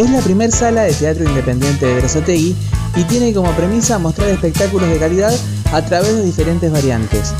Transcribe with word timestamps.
Es 0.00 0.08
la 0.08 0.22
primera 0.22 0.50
sala 0.50 0.84
de 0.84 0.94
teatro 0.94 1.24
independiente 1.24 1.84
de 1.84 1.92
Versategui 1.92 2.56
y 2.96 3.04
tiene 3.04 3.34
como 3.34 3.52
premisa 3.52 3.98
mostrar 3.98 4.30
espectáculos 4.30 4.88
de 4.88 4.96
calidad 4.96 5.30
a 5.74 5.84
través 5.84 6.16
de 6.16 6.24
diferentes 6.24 6.72
variantes. 6.72 7.34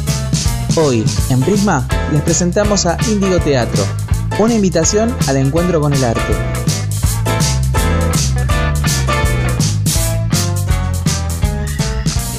Hoy, 0.77 1.03
en 1.31 1.41
Prisma, 1.41 1.88
les 2.12 2.21
presentamos 2.21 2.85
a 2.85 2.99
Índigo 3.11 3.38
Teatro, 3.38 3.83
una 4.38 4.53
invitación 4.53 5.17
al 5.27 5.38
encuentro 5.38 5.81
con 5.81 5.95
el 5.95 6.04
arte. 6.04 6.35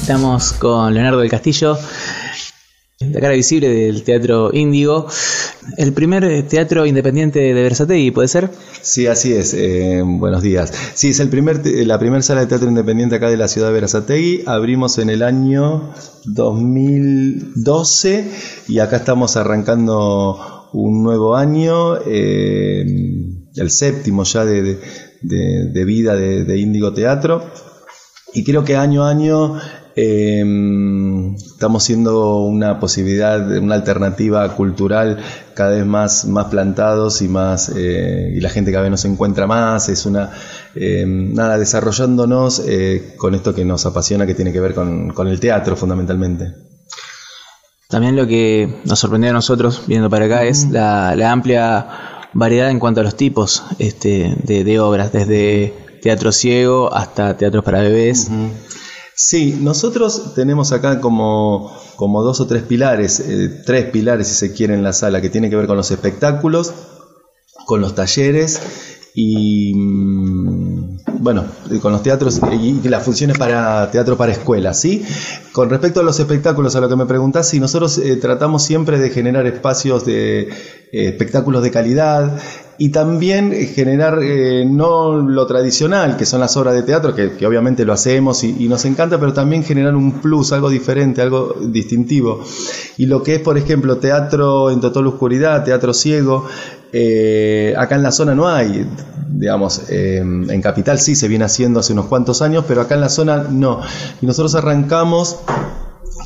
Estamos 0.02 0.52
con 0.52 0.94
Leonardo 0.94 1.18
del 1.18 1.30
Castillo, 1.30 1.76
la 3.00 3.20
cara 3.20 3.32
visible 3.32 3.68
del 3.68 4.04
Teatro 4.04 4.50
Índigo, 4.52 5.08
el 5.76 5.92
primer 5.92 6.24
eh, 6.24 6.42
teatro 6.42 6.86
independiente 6.86 7.40
de 7.40 7.62
Versategui, 7.62 8.10
¿puede 8.10 8.28
ser? 8.28 8.50
Sí, 8.80 9.06
así 9.06 9.32
es. 9.32 9.54
Eh, 9.54 10.02
buenos 10.04 10.42
días. 10.42 10.72
Sí, 10.94 11.10
es 11.10 11.20
el 11.20 11.28
primer, 11.28 11.64
la 11.64 11.98
primera 11.98 12.22
sala 12.22 12.40
de 12.40 12.46
teatro 12.46 12.68
independiente 12.68 13.16
acá 13.16 13.30
de 13.30 13.36
la 13.36 13.48
ciudad 13.48 13.68
de 13.68 13.74
Versategui. 13.74 14.42
Abrimos 14.46 14.98
en 14.98 15.10
el 15.10 15.22
año 15.22 15.92
2012 16.24 18.30
y 18.68 18.78
acá 18.80 18.98
estamos 18.98 19.36
arrancando 19.36 20.68
un 20.72 21.02
nuevo 21.02 21.36
año, 21.36 21.98
eh, 22.06 22.84
el 23.54 23.70
séptimo 23.70 24.24
ya 24.24 24.44
de, 24.44 24.78
vida 25.84 26.16
de, 26.16 26.44
de 26.44 26.58
Índigo 26.58 26.92
Teatro. 26.92 27.44
Y 28.34 28.44
creo 28.44 28.64
que 28.64 28.76
año 28.76 29.04
a 29.04 29.10
año 29.10 29.60
eh, 29.94 30.42
estamos 31.36 31.84
siendo 31.84 32.38
una 32.38 32.80
posibilidad, 32.80 33.58
una 33.58 33.74
alternativa 33.74 34.48
cultural 34.54 35.18
cada 35.54 35.72
vez 35.72 35.86
más, 35.86 36.24
más 36.24 36.46
plantados 36.46 37.22
y 37.22 37.28
más 37.28 37.70
eh, 37.76 38.32
y 38.34 38.40
la 38.40 38.48
gente 38.48 38.70
cada 38.70 38.82
vez 38.82 38.90
nos 38.90 39.04
encuentra 39.04 39.46
más. 39.46 39.88
Es 39.88 40.06
una 40.06 40.30
em, 40.74 41.34
nada 41.34 41.58
desarrollándonos 41.58 42.62
eh, 42.66 43.14
con 43.16 43.34
esto 43.34 43.54
que 43.54 43.64
nos 43.64 43.84
apasiona, 43.86 44.26
que 44.26 44.34
tiene 44.34 44.52
que 44.52 44.60
ver 44.60 44.74
con, 44.74 45.12
el 45.28 45.40
teatro 45.40 45.76
fundamentalmente. 45.76 46.54
También 47.88 48.16
lo 48.16 48.26
que 48.26 48.80
nos 48.84 48.98
sorprendió 48.98 49.30
a 49.30 49.34
nosotros 49.34 49.82
viendo 49.86 50.08
para 50.08 50.24
acá 50.24 50.44
es 50.44 50.70
la, 50.70 51.12
amplia 51.30 51.86
variedad 52.32 52.70
en 52.70 52.78
cuanto 52.78 53.00
a 53.00 53.04
los 53.04 53.16
tipos 53.16 53.62
este, 53.78 54.34
de, 54.42 54.80
obras, 54.80 55.12
desde 55.12 55.74
teatro 56.00 56.32
ciego 56.32 56.92
hasta 56.92 57.36
teatros 57.36 57.62
para 57.62 57.82
bebés. 57.82 58.30
Sí, 59.14 59.58
nosotros 59.60 60.34
tenemos 60.34 60.72
acá 60.72 61.00
como, 61.00 61.70
como 61.96 62.22
dos 62.22 62.40
o 62.40 62.46
tres 62.46 62.62
pilares, 62.62 63.20
eh, 63.20 63.62
tres 63.66 63.90
pilares 63.90 64.28
si 64.28 64.34
se 64.34 64.52
quiere 64.52 64.74
en 64.74 64.82
la 64.82 64.92
sala, 64.92 65.20
que 65.20 65.30
tiene 65.30 65.50
que 65.50 65.56
ver 65.56 65.66
con 65.66 65.76
los 65.76 65.90
espectáculos, 65.90 66.72
con 67.66 67.80
los 67.80 67.94
talleres 67.94 68.60
y 69.14 69.74
mm, 69.74 70.61
bueno, 71.22 71.44
con 71.80 71.92
los 71.92 72.02
teatros 72.02 72.40
y 72.50 72.88
las 72.88 73.04
funciones 73.04 73.38
para 73.38 73.88
teatro 73.92 74.16
para 74.16 74.32
escuelas, 74.32 74.80
¿sí? 74.80 75.04
Con 75.52 75.70
respecto 75.70 76.00
a 76.00 76.02
los 76.02 76.18
espectáculos, 76.18 76.74
a 76.74 76.80
lo 76.80 76.88
que 76.88 76.96
me 76.96 77.06
preguntás, 77.06 77.48
sí, 77.48 77.60
nosotros 77.60 77.98
eh, 77.98 78.16
tratamos 78.16 78.64
siempre 78.64 78.98
de 78.98 79.10
generar 79.10 79.46
espacios 79.46 80.04
de 80.04 80.48
eh, 80.48 80.50
espectáculos 80.90 81.62
de 81.62 81.70
calidad, 81.70 82.38
y 82.82 82.88
también 82.88 83.52
eh, 83.52 83.66
generar 83.66 84.18
eh, 84.22 84.64
no 84.68 85.16
lo 85.16 85.46
tradicional, 85.46 86.16
que 86.16 86.26
son 86.26 86.40
las 86.40 86.56
obras 86.56 86.74
de 86.74 86.82
teatro, 86.82 87.14
que, 87.14 87.46
obviamente 87.46 87.84
lo 87.84 87.92
hacemos 87.92 88.42
y, 88.42 88.68
nos 88.68 88.84
encanta, 88.84 89.20
pero 89.20 89.32
también 89.32 89.62
generar 89.62 89.94
un 89.94 90.20
plus, 90.20 90.52
algo 90.52 90.68
diferente, 90.68 91.22
algo 91.22 91.54
distintivo. 91.60 92.42
Y 92.96 93.06
lo 93.06 93.22
que 93.22 93.36
es, 93.36 93.40
por 93.40 93.56
ejemplo, 93.56 93.98
teatro 93.98 94.70
en 94.70 94.80
total 94.80 95.06
oscuridad, 95.06 95.62
teatro 95.62 95.94
ciego, 95.94 96.46
eh, 96.92 97.74
acá 97.76 97.94
en 97.96 98.02
la 98.02 98.12
zona 98.12 98.34
no 98.34 98.48
hay, 98.48 98.86
digamos, 99.28 99.82
en 99.88 100.62
Capital 100.62 100.98
sí 100.98 101.14
se 101.14 101.28
viene 101.28 101.44
haciendo 101.44 101.80
hace 101.80 101.92
unos 101.92 102.06
cuantos 102.06 102.42
años, 102.42 102.64
pero 102.68 102.80
acá 102.80 102.94
en 102.94 103.00
la 103.00 103.08
zona 103.08 103.46
no. 103.50 103.80
Y 104.20 104.26
nosotros 104.26 104.54
arrancamos 104.54 105.38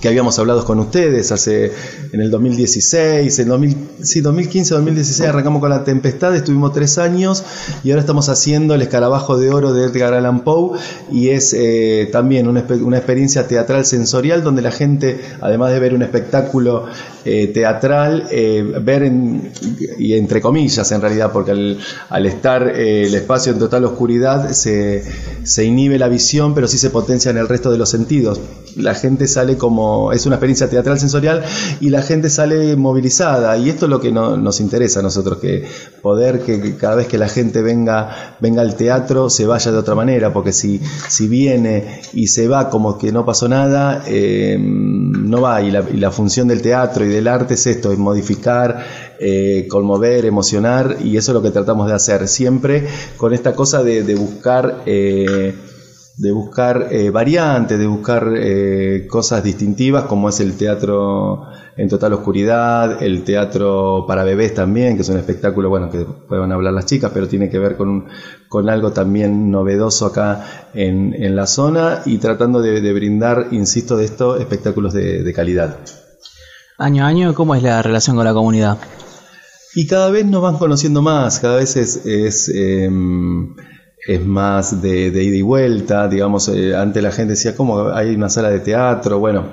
que 0.01 0.09
habíamos 0.09 0.39
hablado 0.39 0.65
con 0.65 0.79
ustedes 0.79 1.33
hace 1.33 1.73
en 2.13 2.21
el 2.21 2.31
2016, 2.31 3.39
en 3.39 3.49
2000, 3.49 3.77
sí, 4.03 4.21
2015, 4.21 4.75
2016 4.75 5.29
arrancamos 5.29 5.61
con 5.61 5.71
La 5.71 5.85
Tempestad, 5.85 6.35
estuvimos 6.35 6.73
tres 6.73 6.99
años 6.99 7.45
y 7.83 7.91
ahora 7.91 8.01
estamos 8.01 8.29
haciendo 8.29 8.75
El 8.75 8.83
Escarabajo 8.83 9.39
de 9.39 9.51
Oro 9.51 9.73
de 9.73 9.85
Edgar 9.85 10.15
Allan 10.15 10.45
Poe 10.45 10.79
y 11.11 11.31
es 11.31 11.55
eh, 11.55 12.09
también 12.13 12.49
una, 12.49 12.61
experiencia 12.61 13.49
teatral 13.49 13.87
sensorial 13.87 14.43
donde 14.43 14.63
la 14.63 14.71
gente, 14.71 15.21
además 15.41 15.73
de 15.73 15.81
ver 15.81 15.95
un 15.95 16.03
espectáculo 16.03 16.87
eh, 17.25 17.49
teatral, 17.49 18.29
eh, 18.31 18.65
ver, 18.83 19.05
en, 19.05 19.53
y 19.99 20.15
entre 20.15 20.41
comillas 20.41 20.91
en 20.93 21.01
realidad, 21.01 21.33
porque 21.33 21.53
al, 21.53 21.79
al 22.11 22.27
estar 22.27 22.69
el 22.69 23.15
espacio 23.15 23.53
en 23.53 23.59
total 23.59 23.85
oscuridad 23.85 24.51
se, 24.53 25.05
se 25.43 25.65
inhibe 25.65 25.99
la 25.99 26.09
visión, 26.09 26.55
pero 26.55 26.69
sí 26.69 26.79
se 26.79 26.91
potencia 26.91 27.31
en 27.31 27.39
el 27.39 27.49
resto 27.49 27.71
de 27.71 27.79
los 27.79 27.89
sentidos. 27.89 28.41
La 28.77 28.95
gente 28.95 29.27
sale 29.27 29.57
como 29.57 29.76
es 30.13 30.27
una 30.27 30.37
experiencia 30.37 30.69
teatral 30.69 30.99
sensorial 30.99 31.45
y 31.81 31.91
la 31.91 32.03
gente 32.03 32.31
sale 32.31 32.77
movilizada. 32.77 33.57
Y 33.57 33.71
esto 33.71 33.87
es 33.87 33.91
lo 33.91 34.01
que 34.01 34.13
nos 34.13 34.61
interesa 34.61 35.01
a 35.01 35.03
nosotros, 35.03 35.39
que 35.39 35.65
poder 36.03 36.41
que, 36.41 36.77
cada 36.77 36.97
vez 36.97 37.07
que 37.07 37.19
la 37.19 37.29
gente 37.29 37.63
venga, 37.63 38.37
venga 38.41 38.63
al 38.63 38.77
teatro 38.77 39.31
se 39.31 39.47
vaya 39.47 39.73
de 39.73 39.79
otra 39.79 39.95
manera, 39.95 40.33
porque 40.33 40.53
si, 40.53 40.81
si 41.09 41.29
viene 41.29 42.01
y 42.13 42.29
se 42.29 42.49
va 42.49 42.71
como 42.71 42.99
que 42.99 43.13
no 43.13 43.25
pasó 43.25 43.49
nada, 43.49 44.03
eh, 44.07 44.57
no 44.59 45.41
va. 45.41 45.63
Y 45.63 45.71
la, 45.71 46.11
función 46.11 46.49
del 46.49 46.63
teatro 46.63 47.05
y 47.05 47.09
del 47.09 47.29
arte 47.29 47.55
es 47.55 47.67
esto, 47.67 47.93
es 47.93 47.99
modificar, 47.99 48.85
eh, 49.19 49.67
conmover, 49.69 50.25
emocionar 50.25 50.97
y 51.03 51.17
eso 51.17 51.33
es 51.33 51.35
lo 51.35 51.43
que 51.43 51.51
tratamos 51.51 51.89
de 51.89 51.95
hacer 51.95 52.29
siempre 52.29 52.87
con 53.17 53.35
esta 53.35 53.55
cosa 53.55 53.83
de, 53.83 54.15
buscar... 54.15 54.83
Eh, 54.87 55.55
de 56.17 56.33
buscar 56.33 56.89
eh, 56.91 57.11
variantes, 57.11 57.79
de 57.79 57.87
buscar 57.87 58.33
eh, 58.35 59.07
cosas 59.09 59.45
distintivas, 59.45 60.05
como 60.05 60.31
es 60.31 60.41
el 60.41 60.57
teatro 60.57 61.43
en 61.77 61.91
total 61.91 62.15
oscuridad, 62.15 63.03
el 63.03 63.23
teatro 63.23 64.07
para 64.09 64.25
bebés 64.25 64.55
también, 64.55 64.97
que 64.97 65.03
es 65.03 65.09
un 65.11 65.19
espectáculo, 65.19 65.69
bueno, 65.69 65.91
que 65.91 66.07
pueden 66.07 66.53
hablar 66.53 66.73
las 66.73 66.87
chicas, 66.87 67.11
pero 67.13 67.29
tiene 67.29 67.51
que 67.51 67.59
ver 67.59 67.77
con, 67.77 68.07
con 68.49 68.71
algo 68.71 68.93
también 68.93 69.51
novedoso 69.51 70.07
acá 70.07 70.69
en, 70.73 71.13
en 71.23 71.37
la 71.37 71.47
zona 71.47 72.01
y 72.07 72.17
tratando 72.17 72.63
de, 72.63 72.93
brindar, 72.95 73.49
insisto, 73.51 73.99
de 73.99 74.07
esto, 74.07 74.39
espectáculos 74.39 74.95
de, 74.95 75.33
calidad. 75.35 75.77
Año 76.79 77.05
a 77.05 77.09
año, 77.09 77.35
¿cómo 77.35 77.55
es 77.55 77.63
la 77.63 77.83
relación 77.83 78.17
con 78.17 78.25
la 78.25 78.33
comunidad? 78.33 78.79
Y 79.75 79.87
cada 79.87 80.11
vez 80.11 80.25
nos 80.25 80.41
van 80.41 80.57
conociendo 80.57 81.03
más, 81.03 81.41
cada 81.41 81.57
vez 81.57 81.77
es... 81.77 82.07
es 82.07 82.49
em, 82.49 83.55
es 84.07 84.25
más 84.25 84.81
de, 84.83 85.09
ida 85.09 85.37
y 85.37 85.43
vuelta, 85.43 86.09
digamos, 86.09 86.49
eh, 86.49 86.77
antes 86.77 87.03
la 87.03 87.11
gente 87.11 87.33
decía, 87.33 87.57
¿cómo 87.57 87.89
hay 87.89 88.15
una 88.15 88.29
sala 88.29 88.51
de 88.51 88.61
teatro? 88.61 89.19
Bueno, 89.19 89.45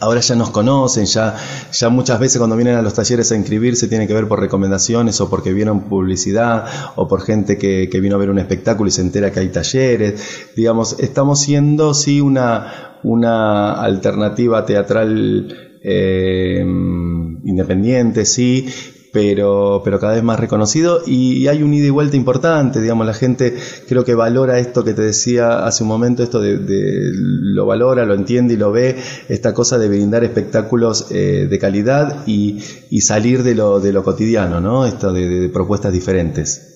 ahora 0.00 0.20
ya 0.20 0.34
nos 0.34 0.50
conocen, 0.50 1.06
ya, 1.06 1.36
ya 1.72 1.88
muchas 1.88 2.20
veces 2.20 2.38
cuando 2.38 2.56
vienen 2.56 2.76
a 2.76 2.82
los 2.82 2.94
talleres 2.94 3.32
a 3.32 3.36
inscribirse 3.36 3.88
tiene 3.88 4.06
que 4.06 4.14
ver 4.14 4.28
por 4.28 4.40
recomendaciones 4.40 5.20
o 5.20 5.30
porque 5.30 5.52
vieron 5.52 5.88
publicidad 5.88 6.66
o 6.96 7.08
por 7.08 7.22
gente 7.22 7.56
que, 7.56 7.88
vino 8.00 8.16
a 8.16 8.18
ver 8.18 8.30
un 8.30 8.38
espectáculo 8.38 8.88
y 8.88 8.92
se 8.92 9.00
entera 9.00 9.32
que 9.32 9.40
hay 9.40 9.48
talleres, 9.48 10.50
digamos, 10.54 10.98
estamos 10.98 11.40
siendo 11.40 11.94
sí 11.94 12.20
una, 12.20 12.98
una 13.02 13.72
alternativa 13.82 14.66
teatral 14.66 15.78
eh, 15.82 16.60
independiente, 16.60 18.24
sí, 18.24 18.68
pero, 19.12 19.82
pero 19.84 20.00
cada 20.00 20.14
vez 20.14 20.22
más 20.22 20.40
reconocido 20.40 21.02
y, 21.06 21.46
hay 21.46 21.62
un 21.62 21.74
ida 21.74 21.86
y 21.86 21.90
vuelta 21.90 22.16
importante, 22.16 22.80
digamos, 22.80 23.06
la 23.06 23.14
gente 23.14 23.56
creo 23.86 24.04
que 24.04 24.14
valora 24.14 24.58
esto 24.58 24.84
que 24.84 24.94
te 24.94 25.02
decía 25.02 25.66
hace 25.66 25.82
un 25.82 25.88
momento, 25.88 26.22
esto 26.22 26.40
de, 26.40 27.10
lo 27.12 27.66
valora, 27.66 28.06
lo 28.06 28.14
entiende 28.14 28.54
y 28.54 28.56
lo 28.56 28.72
ve, 28.72 28.96
esta 29.28 29.52
cosa 29.52 29.78
de 29.78 29.88
brindar 29.88 30.24
espectáculos 30.24 31.08
eh, 31.10 31.46
de 31.48 31.58
calidad 31.58 32.26
y, 32.26 32.58
y, 32.90 33.02
salir 33.02 33.42
de 33.42 33.54
lo, 33.54 33.80
de 33.80 33.92
lo 33.92 34.02
cotidiano, 34.02 34.60
¿no? 34.60 34.86
Esto 34.86 35.12
de 35.12 35.50
propuestas 35.50 35.92
diferentes. 35.92 36.71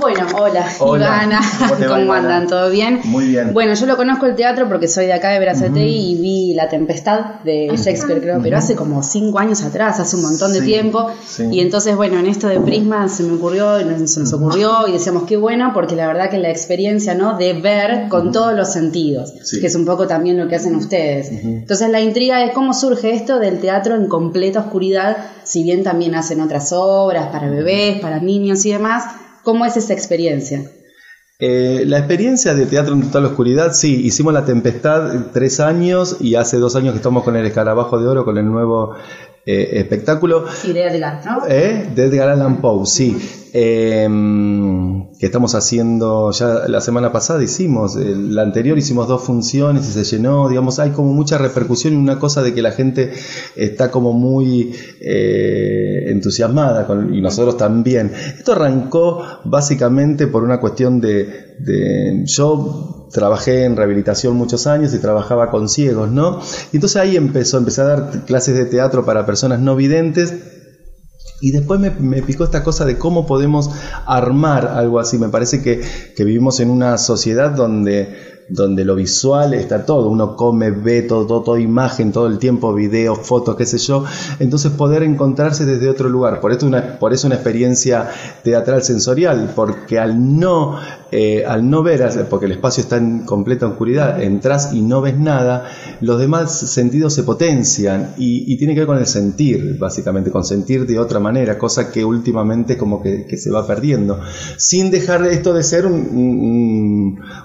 Bueno, 0.00 0.26
hola, 0.34 0.66
Ivana, 0.80 1.40
¿cómo, 1.86 2.12
andan? 2.12 2.48
¿Todo 2.48 2.68
bien? 2.68 3.00
Muy 3.04 3.28
bien. 3.28 3.54
Bueno, 3.54 3.74
yo 3.74 3.86
lo 3.86 3.96
conozco 3.96 4.26
el 4.26 4.34
teatro 4.34 4.66
porque 4.68 4.88
soy 4.88 5.06
de 5.06 5.12
acá 5.12 5.30
de 5.30 5.38
Brazate 5.38 5.86
y 5.86 6.16
vi 6.16 6.52
La 6.54 6.68
Tempestad 6.68 7.40
de 7.44 7.68
Shakespeare, 7.76 8.20
creo, 8.20 8.40
pero 8.42 8.56
hace 8.56 8.74
como 8.74 9.04
cinco 9.04 9.38
años 9.38 9.62
atrás, 9.62 10.00
hace 10.00 10.16
un 10.16 10.22
montón 10.22 10.52
de 10.52 10.62
tiempo. 10.62 11.10
Y 11.50 11.60
entonces, 11.60 11.94
bueno, 11.94 12.18
en 12.18 12.26
esto 12.26 12.48
de 12.48 12.58
Prisma 12.58 13.08
se 13.08 13.22
me 13.22 13.34
ocurrió, 13.34 13.78
se 14.08 14.20
nos 14.20 14.32
ocurrió 14.32 14.88
y 14.88 14.92
decíamos 14.92 15.24
qué 15.24 15.36
bueno, 15.36 15.70
porque 15.72 15.94
la 15.94 16.08
verdad 16.08 16.28
que 16.28 16.38
la 16.38 16.50
experiencia, 16.50 17.14
¿no? 17.14 17.38
De 17.38 17.52
ver 17.52 18.08
con 18.08 18.32
todos 18.32 18.52
los 18.52 18.72
sentidos, 18.72 19.32
que 19.60 19.66
es 19.66 19.76
un 19.76 19.84
poco 19.84 20.08
también 20.08 20.36
lo 20.36 20.48
que 20.48 20.56
hacen 20.56 20.74
ustedes. 20.74 21.30
Entonces, 21.30 21.88
la 21.88 22.00
intriga 22.00 22.42
es 22.42 22.52
cómo 22.52 22.74
surge 22.74 23.14
esto 23.14 23.38
del 23.38 23.60
teatro 23.60 23.94
en 23.94 24.08
completa 24.08 24.58
oscuridad, 24.58 25.16
si 25.44 25.62
bien 25.62 25.84
también 25.84 26.16
hacen 26.16 26.40
otras 26.40 26.72
obras 26.72 27.28
para 27.28 27.48
bebés, 27.48 28.00
para 28.00 28.18
niños 28.18 28.66
y 28.66 28.72
demás 28.72 29.04
¿Cómo 29.44 29.64
es 29.64 29.76
esa 29.76 29.92
experiencia? 29.92 30.70
Eh, 31.38 31.84
la 31.86 31.98
experiencia 31.98 32.54
de 32.54 32.66
teatro 32.66 32.94
en 32.94 33.02
total 33.02 33.26
oscuridad, 33.26 33.72
sí, 33.72 34.06
hicimos 34.06 34.32
La 34.32 34.44
Tempestad 34.44 35.26
tres 35.32 35.60
años 35.60 36.16
y 36.20 36.36
hace 36.36 36.58
dos 36.58 36.76
años 36.76 36.92
que 36.92 36.98
estamos 36.98 37.24
con 37.24 37.36
el 37.36 37.44
Escarabajo 37.44 37.98
de 37.98 38.06
Oro, 38.06 38.24
con 38.24 38.38
el 38.38 38.46
nuevo 38.46 38.96
eh, 39.44 39.70
espectáculo. 39.74 40.46
Sí, 40.50 40.72
de 40.72 40.86
Edgar, 40.86 41.20
¿no? 41.26 41.46
¿Eh? 41.46 41.90
De 41.94 42.04
Edgar 42.04 42.30
Allan 42.30 42.60
Poe, 42.60 42.86
sí. 42.86 43.43
Em, 43.56 45.12
que 45.16 45.26
estamos 45.26 45.54
haciendo, 45.54 46.32
ya 46.32 46.66
la 46.66 46.80
semana 46.80 47.12
pasada 47.12 47.40
hicimos, 47.40 47.94
la 47.94 48.42
anterior 48.42 48.76
hicimos 48.76 49.06
dos 49.06 49.22
funciones 49.22 49.88
y 49.88 49.92
se 49.92 50.02
llenó, 50.02 50.48
digamos, 50.48 50.80
hay 50.80 50.90
como 50.90 51.12
mucha 51.12 51.38
repercusión 51.38 51.94
y 51.94 51.96
una 51.96 52.18
cosa 52.18 52.42
de 52.42 52.52
que 52.52 52.62
la 52.62 52.72
gente 52.72 53.12
está 53.54 53.92
como 53.92 54.12
muy 54.12 54.74
eh, 55.00 56.06
entusiasmada 56.08 56.84
y 57.12 57.20
nosotros 57.20 57.56
también. 57.56 58.10
Esto 58.36 58.54
arrancó 58.54 59.22
básicamente 59.44 60.26
por 60.26 60.42
una 60.42 60.58
cuestión 60.58 61.00
de, 61.00 61.54
de 61.60 62.24
yo 62.26 63.06
trabajé 63.12 63.66
en 63.66 63.76
rehabilitación 63.76 64.34
muchos 64.34 64.66
años 64.66 64.92
y 64.94 64.98
trabajaba 64.98 65.52
con 65.52 65.68
ciegos, 65.68 66.10
¿no? 66.10 66.40
Y 66.72 66.78
entonces 66.78 66.96
ahí 66.96 67.16
empezó, 67.16 67.58
empecé 67.58 67.82
a 67.82 67.84
dar 67.84 68.24
clases 68.26 68.56
de 68.56 68.64
teatro 68.64 69.04
para 69.04 69.24
personas 69.24 69.60
no 69.60 69.76
videntes 69.76 70.34
y 71.44 71.50
después 71.50 71.78
me, 71.78 72.22
picó 72.22 72.44
esta 72.44 72.64
cosa 72.64 72.86
de 72.86 72.96
cómo 72.96 73.26
podemos 73.26 73.68
armar 74.06 74.66
algo 74.66 74.98
así. 74.98 75.18
Me 75.18 75.28
parece 75.28 75.60
que, 75.60 75.82
que 76.16 76.24
vivimos 76.24 76.58
en 76.60 76.70
una 76.70 76.96
sociedad 76.96 77.50
donde 77.50 78.33
donde 78.48 78.84
lo 78.84 78.94
visual 78.94 79.54
está 79.54 79.86
todo, 79.86 80.08
uno 80.08 80.36
come, 80.36 80.70
ve 80.70 81.02
todo, 81.02 81.42
todo, 81.42 81.58
imagen, 81.58 82.12
todo 82.12 82.26
el 82.26 82.38
tiempo, 82.38 82.74
videos, 82.74 83.18
fotos, 83.20 83.56
qué 83.56 83.66
sé 83.66 83.78
yo, 83.78 84.04
entonces 84.38 84.72
poder 84.72 85.02
encontrarse 85.02 85.64
desde 85.64 85.88
otro 85.88 86.08
lugar, 86.08 86.40
por 86.40 86.52
eso 86.52 86.66
una, 86.66 86.98
por 86.98 87.12
eso 87.12 87.26
una 87.26 87.36
experiencia 87.36 88.10
teatral 88.42 88.82
sensorial, 88.82 89.52
porque 89.54 89.98
al 89.98 90.38
no, 90.38 90.78
eh, 91.10 91.44
al 91.46 91.68
no 91.68 91.82
ver, 91.82 92.04
porque 92.28 92.46
el 92.46 92.52
espacio 92.52 92.82
está 92.82 92.96
en 92.96 93.24
completa 93.24 93.66
oscuridad, 93.66 94.20
entras 94.22 94.72
y 94.72 94.82
no 94.82 95.00
ves 95.00 95.16
nada, 95.16 95.70
los 96.00 96.18
demás 96.18 96.58
sentidos 96.58 97.14
se 97.14 97.22
potencian 97.22 98.14
y, 98.16 98.54
tiene 98.56 98.74
que 98.74 98.80
ver 98.80 98.86
con 98.86 98.98
el 98.98 99.06
sentir, 99.06 99.78
básicamente, 99.78 100.30
con 100.30 100.44
sentir 100.44 100.86
de 100.86 100.98
otra 100.98 101.18
manera, 101.20 101.58
cosa 101.58 101.90
que 101.90 102.04
últimamente 102.04 102.76
como 102.76 103.02
que, 103.02 103.36
se 103.36 103.50
va 103.50 103.66
perdiendo, 103.66 104.20
sin 104.56 104.90
dejar 104.90 105.26
esto 105.26 105.52
de 105.52 105.62
ser 105.62 105.86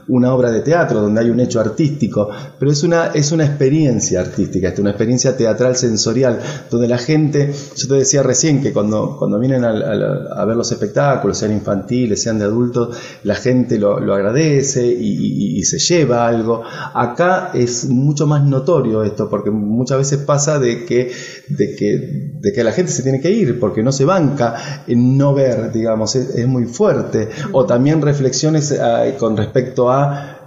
una 0.08 0.34
obra 0.34 0.52
de 0.52 0.62
teatro, 0.62 1.02
donde 1.02 1.22
hay 1.22 1.30
un 1.30 1.40
hecho 1.40 1.60
artístico, 1.60 2.30
pero 2.58 2.72
es 2.72 2.84
una, 2.84 3.08
es 3.08 3.32
una 3.32 3.46
experiencia 3.46 4.22
artística, 4.22 4.70
es 4.70 4.80
una 4.80 4.92
experiencia 4.92 5.36
teatral 5.36 5.76
sensorial, 5.76 6.40
donde 6.70 6.88
la 6.88 6.98
gente, 6.98 7.54
yo 7.76 7.88
te 7.88 7.94
decía 7.96 8.24
recién 8.24 8.62
que 8.62 8.74
cuando, 8.74 9.18
cuando 9.18 9.40
vienen 9.40 9.64
a, 9.64 10.46
ver 10.46 10.56
los 10.56 10.72
espectáculos, 10.72 11.38
sean 11.38 11.52
infantiles, 11.52 12.22
sean 12.22 12.40
de 12.40 12.46
adultos, 12.46 12.98
la 13.24 13.36
gente 13.36 13.78
lo, 13.78 13.96
agradece 14.14 14.86
y, 14.88 15.64
se 15.64 15.78
lleva 15.78 16.28
algo. 16.28 16.64
Acá 16.94 17.52
es 17.54 17.86
mucho 17.88 18.26
más 18.26 18.44
notorio 18.46 19.04
esto, 19.04 19.30
porque 19.30 19.52
muchas 19.52 19.98
veces 19.98 20.20
pasa 20.20 20.58
de 20.58 20.86
que, 20.86 21.12
de 21.50 21.76
que, 21.76 22.32
de 22.40 22.54
que 22.54 22.64
la 22.64 22.72
gente 22.72 22.92
se 22.92 23.04
tiene 23.04 23.20
que 23.20 23.32
ir, 23.32 23.60
porque 23.60 23.84
no 23.84 23.92
se 23.92 24.06
banca 24.06 24.84
en 24.88 25.18
no 25.18 25.34
ver, 25.34 25.72
digamos, 25.72 26.16
es, 26.16 26.48
muy 26.48 26.66
fuerte. 26.66 27.30
O 27.52 27.66
también 27.66 28.02
reflexiones 28.02 28.74
con 29.18 29.36
respecto 29.36 29.92
a 29.92 30.40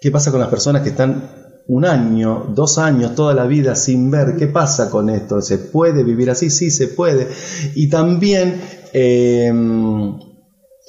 ¿Qué 0.00 0.10
pasa 0.10 0.30
con 0.30 0.40
las 0.40 0.50
personas 0.50 0.82
que 0.82 0.90
están 0.90 1.30
un 1.68 1.84
año, 1.84 2.46
dos 2.54 2.78
años, 2.78 3.14
toda 3.14 3.34
la 3.34 3.46
vida 3.46 3.74
sin 3.74 4.10
ver? 4.10 4.36
¿Qué 4.36 4.46
pasa 4.46 4.90
con 4.90 5.10
esto? 5.10 5.40
¿Se 5.40 5.58
puede 5.58 6.04
vivir 6.04 6.30
así? 6.30 6.50
Sí, 6.50 6.70
se 6.70 6.88
puede. 6.88 7.28
Y 7.74 7.88
también... 7.88 8.60
Em, 8.92 10.18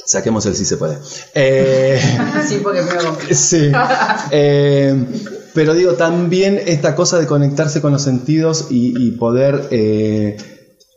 saquemos 0.06 0.46
el 0.46 0.56
sí 0.56 0.66
se 0.66 0.78
puede. 0.78 0.98
Eh, 1.34 2.00
sí, 2.48 2.60
porque 2.62 2.82
me 2.82 3.34
Sí. 3.36 3.72
Em, 4.32 5.08
pero 5.58 5.74
digo, 5.74 5.94
también 5.94 6.62
esta 6.68 6.94
cosa 6.94 7.18
de 7.18 7.26
conectarse 7.26 7.82
con 7.82 7.92
los 7.92 8.04
sentidos 8.04 8.68
y, 8.70 9.10
poder 9.14 9.70
eh, 9.72 10.38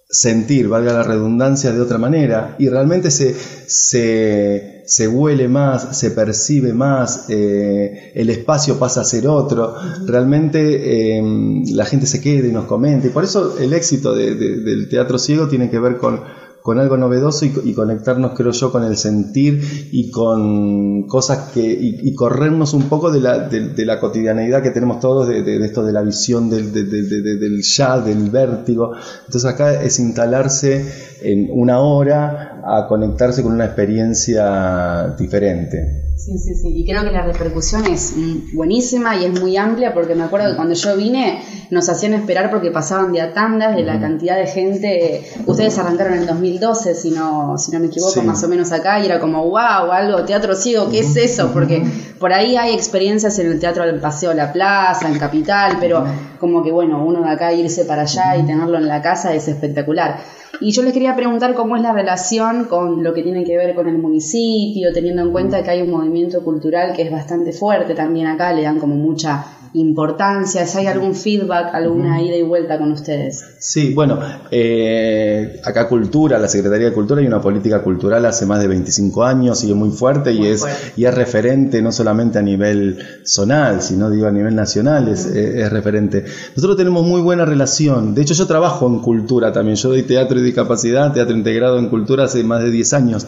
sentir, 0.06 0.68
valga 0.68 0.92
la 0.92 1.02
redundancia, 1.02 1.72
de 1.72 1.80
otra 1.80 1.96
manera. 1.96 2.56
Y 2.58 2.68
realmente 2.68 3.10
se, 3.10 3.34
se, 3.66 5.08
huele 5.08 5.48
más, 5.48 5.96
se 5.96 6.10
percibe 6.10 6.74
más, 6.74 7.24
eh, 7.30 8.12
el 8.14 8.28
espacio 8.28 8.78
pasa 8.78 9.00
a 9.00 9.04
ser 9.04 9.28
otro. 9.28 9.76
Realmente 10.04 11.16
em, 11.16 11.64
la 11.70 11.86
gente 11.86 12.04
se 12.04 12.20
queda 12.20 12.46
y 12.46 12.52
nos 12.52 12.66
comenta. 12.66 13.06
Y 13.06 13.10
por 13.10 13.24
eso 13.24 13.56
el 13.58 13.72
éxito 13.72 14.14
del 14.14 14.90
teatro 14.90 15.18
ciego 15.18 15.48
tiene 15.48 15.70
que 15.70 15.78
ver 15.78 15.96
con 15.96 16.20
con 16.62 16.78
algo 16.78 16.96
novedoso 16.96 17.46
y, 17.46 17.72
conectarnos, 17.72 18.32
creo 18.36 18.52
yo, 18.52 18.70
con 18.70 18.84
el 18.84 18.96
sentir 18.96 19.88
y 19.92 20.10
con 20.10 21.06
cosas 21.06 21.50
que, 21.52 21.60
y, 21.62 22.14
corrernos 22.14 22.74
un 22.74 22.88
poco 22.88 23.10
de 23.10 23.20
la, 23.20 23.48
de, 23.48 23.84
la 23.86 23.98
cotidianeidad 23.98 24.62
que 24.62 24.70
tenemos 24.70 25.00
todos, 25.00 25.28
de, 25.28 25.64
esto 25.64 25.84
de 25.84 25.92
la 25.92 26.02
visión 26.02 26.50
del, 26.50 26.72
del 26.72 27.62
ya, 27.62 27.98
del 27.98 28.30
vértigo. 28.30 28.92
Entonces 29.26 29.50
acá 29.50 29.82
es 29.82 29.98
instalarse 29.98 30.86
en 31.22 31.48
una 31.50 31.80
hora 31.80 32.62
a 32.64 32.86
conectarse 32.88 33.42
con 33.42 33.52
una 33.52 33.64
experiencia 33.66 35.14
diferente. 35.18 36.09
Sí, 36.20 36.36
sí, 36.36 36.54
sí. 36.54 36.68
Y 36.74 36.84
creo 36.84 37.02
que 37.02 37.12
la 37.12 37.22
repercusión 37.22 37.86
es 37.86 38.14
buenísima 38.52 39.16
y 39.16 39.24
es 39.24 39.40
muy 39.40 39.56
amplia 39.56 39.94
porque 39.94 40.14
me 40.14 40.24
acuerdo 40.24 40.50
que 40.50 40.56
cuando 40.56 40.74
yo 40.74 40.94
vine 40.94 41.42
nos 41.70 41.88
hacían 41.88 42.12
esperar 42.12 42.50
porque 42.50 42.70
pasaban 42.70 43.10
de 43.12 43.22
a 43.22 43.32
tandas 43.32 43.74
de 43.74 43.84
la 43.84 43.98
cantidad 43.98 44.36
de 44.36 44.46
gente. 44.46 45.24
Ustedes 45.46 45.78
arrancaron 45.78 46.12
en 46.12 46.20
el 46.20 46.26
2012, 46.26 46.94
si 46.94 47.10
no, 47.10 47.56
si 47.56 47.72
no 47.72 47.80
me 47.80 47.86
equivoco, 47.86 48.20
más 48.22 48.44
o 48.44 48.48
menos 48.48 48.70
acá, 48.70 49.00
y 49.00 49.06
era 49.06 49.18
como, 49.18 49.44
wow, 49.44 49.90
algo, 49.90 50.24
teatro 50.24 50.54
ciego, 50.54 50.90
¿qué 50.90 51.00
es 51.00 51.16
eso? 51.16 51.52
Porque 51.54 51.82
por 52.18 52.34
ahí 52.34 52.56
hay 52.56 52.74
experiencias 52.74 53.38
en 53.38 53.46
el 53.46 53.58
teatro 53.58 53.86
del 53.86 53.98
Paseo 53.98 54.34
La 54.34 54.52
Plaza, 54.52 55.08
en 55.08 55.18
Capital, 55.18 55.78
pero 55.80 56.04
como 56.38 56.62
que 56.62 56.70
bueno, 56.70 57.02
uno 57.02 57.22
de 57.22 57.30
acá 57.30 57.50
irse 57.54 57.86
para 57.86 58.02
allá 58.02 58.36
y 58.36 58.42
tenerlo 58.42 58.76
en 58.76 58.88
la 58.88 59.00
casa 59.00 59.32
es 59.32 59.48
espectacular. 59.48 60.20
Y 60.60 60.72
yo 60.72 60.82
les 60.82 60.92
quería 60.92 61.16
preguntar 61.16 61.54
cómo 61.54 61.76
es 61.76 61.82
la 61.82 61.92
relación 61.92 62.66
con 62.66 63.02
lo 63.02 63.14
que 63.14 63.22
tiene 63.22 63.44
que 63.44 63.56
ver 63.56 63.74
con 63.74 63.88
el 63.88 63.96
municipio, 63.96 64.92
teniendo 64.92 65.22
en 65.22 65.32
cuenta 65.32 65.62
que 65.62 65.70
hay 65.70 65.80
un 65.80 65.90
movimiento 65.90 66.09
cultural 66.44 66.94
que 66.94 67.02
es 67.02 67.10
bastante 67.10 67.52
fuerte 67.52 67.94
también 67.94 68.26
acá, 68.26 68.52
le 68.52 68.62
dan 68.62 68.78
como 68.78 68.94
mucha 68.94 69.44
importancia? 69.74 70.66
¿Si 70.66 70.78
hay 70.78 70.86
algún 70.86 71.14
feedback, 71.14 71.74
alguna 71.74 72.20
ida 72.20 72.36
y 72.36 72.42
vuelta 72.42 72.78
con 72.78 72.92
ustedes? 72.92 73.44
Sí, 73.58 73.94
bueno, 73.94 74.18
eh, 74.50 75.60
acá 75.64 75.88
Cultura, 75.88 76.38
la 76.38 76.48
Secretaría 76.48 76.88
de 76.88 76.92
Cultura, 76.92 77.20
hay 77.20 77.26
una 77.26 77.40
política 77.40 77.82
cultural 77.82 78.24
hace 78.26 78.46
más 78.46 78.60
de 78.60 78.68
25 78.68 79.24
años 79.24 79.62
y 79.64 79.70
es 79.70 79.76
muy 79.76 79.90
fuerte, 79.90 80.32
y, 80.32 80.46
es, 80.46 80.64
y 80.96 81.04
es 81.04 81.14
referente 81.14 81.82
no 81.82 81.92
solamente 81.92 82.38
a 82.38 82.42
nivel 82.42 82.98
zonal, 83.24 83.82
sino 83.82 84.10
digo 84.10 84.26
a 84.26 84.32
nivel 84.32 84.54
nacional, 84.54 85.08
es, 85.08 85.26
es, 85.26 85.70
referente. 85.70 86.24
Nosotros 86.56 86.76
tenemos 86.76 87.06
muy 87.06 87.20
buena 87.20 87.44
relación, 87.44 88.14
de 88.14 88.22
hecho 88.22 88.34
yo 88.34 88.46
trabajo 88.46 88.86
en 88.86 89.00
cultura 89.00 89.52
también, 89.52 89.76
yo 89.76 89.90
doy 89.90 90.02
teatro 90.02 90.38
y 90.38 90.42
discapacidad, 90.42 91.12
teatro 91.12 91.36
integrado 91.36 91.78
en 91.78 91.88
cultura 91.88 92.24
hace 92.24 92.42
más 92.42 92.62
de 92.62 92.70
10 92.70 92.92
años. 92.94 93.26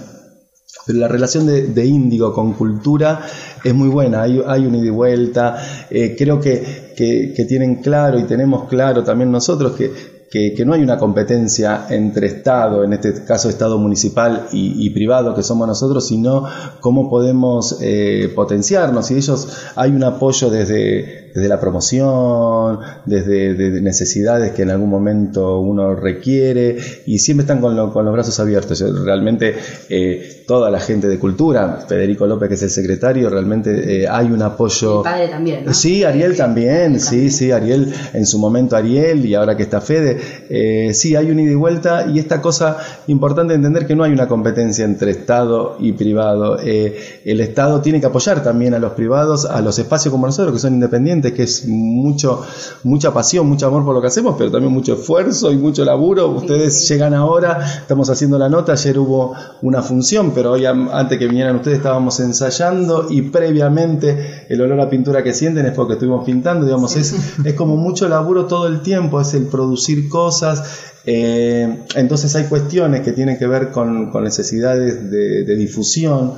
Pero 0.86 0.98
la 0.98 1.08
relación 1.08 1.46
de, 1.46 1.86
Índigo 1.86 2.32
con 2.32 2.54
cultura 2.54 3.20
es 3.62 3.74
muy 3.74 3.88
buena, 3.88 4.22
hay, 4.22 4.42
hay 4.46 4.66
un 4.66 4.74
ida 4.74 4.86
y 4.86 4.90
vuelta, 4.90 5.86
eh, 5.90 6.14
creo 6.16 6.40
que, 6.40 6.92
que, 6.96 7.44
tienen 7.44 7.76
claro 7.76 8.18
y 8.18 8.24
tenemos 8.24 8.68
claro 8.68 9.04
también 9.04 9.30
nosotros 9.30 9.76
que, 9.76 9.92
que, 10.32 10.64
no 10.64 10.72
hay 10.72 10.82
una 10.82 10.96
competencia 10.96 11.86
entre 11.90 12.26
Estado, 12.26 12.84
en 12.84 12.94
este 12.94 13.24
caso 13.24 13.50
Estado 13.50 13.78
municipal 13.78 14.48
y, 14.50 14.88
privado 14.90 15.34
que 15.34 15.42
somos 15.42 15.68
nosotros, 15.68 16.08
sino 16.08 16.46
cómo 16.80 17.10
podemos 17.10 17.78
eh, 17.82 18.32
potenciarnos. 18.34 19.10
Y 19.10 19.16
ellos 19.16 19.48
hay 19.76 19.90
un 19.90 20.02
apoyo 20.04 20.48
desde, 20.48 21.21
desde 21.34 21.48
la 21.48 21.60
promoción, 21.60 22.78
desde 23.06 23.80
necesidades 23.80 24.52
que 24.52 24.62
en 24.62 24.70
algún 24.70 24.90
momento 24.90 25.60
uno 25.60 25.94
requiere 25.94 26.78
y 27.06 27.18
siempre 27.18 27.42
están 27.42 27.60
con, 27.60 27.90
con 27.90 28.04
los 28.04 28.14
brazos 28.14 28.38
abiertos. 28.40 28.80
Realmente 29.04 29.56
eh, 29.88 30.44
toda 30.46 30.70
la 30.70 30.80
gente 30.80 31.08
de 31.08 31.18
cultura, 31.18 31.84
Federico 31.88 32.26
López 32.26 32.48
que 32.48 32.54
es 32.54 32.62
el 32.62 32.70
secretario, 32.70 33.30
realmente 33.30 34.02
eh, 34.02 34.08
hay 34.08 34.26
un 34.26 34.42
apoyo. 34.42 34.98
El 34.98 35.04
padre 35.04 35.28
también. 35.28 35.74
Sí, 35.74 36.04
Ariel 36.04 36.36
también, 36.36 37.00
sí, 37.00 37.30
sí, 37.30 37.50
Ariel 37.50 37.92
en 38.12 38.26
su 38.26 38.38
momento 38.38 38.76
Ariel 38.76 39.24
y 39.24 39.34
ahora 39.34 39.56
que 39.56 39.62
está 39.62 39.80
Fede 39.80 40.18
eh, 40.48 40.92
sí, 40.94 41.16
hay 41.16 41.30
un 41.30 41.40
ida 41.40 41.52
y 41.52 41.54
vuelta 41.54 42.06
y 42.06 42.18
esta 42.18 42.40
cosa 42.40 42.78
importante 43.06 43.54
entender 43.54 43.86
que 43.86 43.94
no 43.94 44.04
hay 44.04 44.12
una 44.12 44.28
competencia 44.28 44.84
entre 44.84 45.12
Estado 45.12 45.76
y 45.80 45.92
privado. 45.92 46.58
Eh, 46.62 47.20
el 47.24 47.40
Estado 47.40 47.80
tiene 47.80 48.00
que 48.00 48.06
apoyar 48.06 48.42
también 48.42 48.74
a 48.74 48.78
los 48.78 48.92
privados, 48.92 49.44
a 49.44 49.60
los 49.60 49.78
espacios 49.78 50.12
como 50.12 50.26
nosotros, 50.26 50.54
que 50.54 50.60
son 50.60 50.74
independientes, 50.74 51.21
que 51.30 51.44
es 51.44 51.64
mucho, 51.68 52.42
mucha 52.82 53.14
pasión, 53.14 53.46
mucho 53.46 53.68
amor 53.68 53.84
por 53.84 53.94
lo 53.94 54.00
que 54.00 54.08
hacemos, 54.08 54.34
pero 54.36 54.50
también 54.50 54.72
mucho 54.72 54.94
esfuerzo 54.94 55.52
y 55.52 55.56
mucho 55.56 55.84
laburo. 55.84 56.28
Ustedes 56.30 56.88
llegan 56.88 57.14
ahora, 57.14 57.64
estamos 57.82 58.10
haciendo 58.10 58.36
la 58.38 58.48
nota, 58.48 58.72
ayer 58.72 58.98
hubo 58.98 59.34
una 59.62 59.80
función, 59.80 60.32
pero 60.34 60.52
hoy 60.52 60.66
antes 60.66 61.16
que 61.16 61.28
vinieran 61.28 61.54
ustedes 61.54 61.76
estábamos 61.76 62.18
ensayando 62.18 63.06
y 63.08 63.22
previamente 63.22 64.46
el 64.48 64.60
olor 64.60 64.80
a 64.80 64.90
pintura 64.90 65.22
que 65.22 65.32
sienten 65.32 65.66
es 65.66 65.72
porque 65.72 65.92
estuvimos 65.92 66.24
pintando, 66.24 66.66
digamos, 66.66 66.96
es, 66.96 67.14
es 67.44 67.54
como 67.54 67.76
mucho 67.76 68.08
laburo 68.08 68.46
todo 68.46 68.66
el 68.66 68.80
tiempo, 68.80 69.20
es 69.20 69.34
el 69.34 69.44
producir 69.44 70.08
cosas 70.08 70.90
Eh, 71.04 71.78
entonces 71.96 72.34
hay 72.36 72.44
cuestiones 72.44 73.00
que 73.00 73.12
tienen 73.12 73.36
que 73.36 73.46
ver 73.46 73.70
con, 73.70 74.12
necesidades 74.22 75.10
de, 75.10 75.56
difusión 75.56 76.34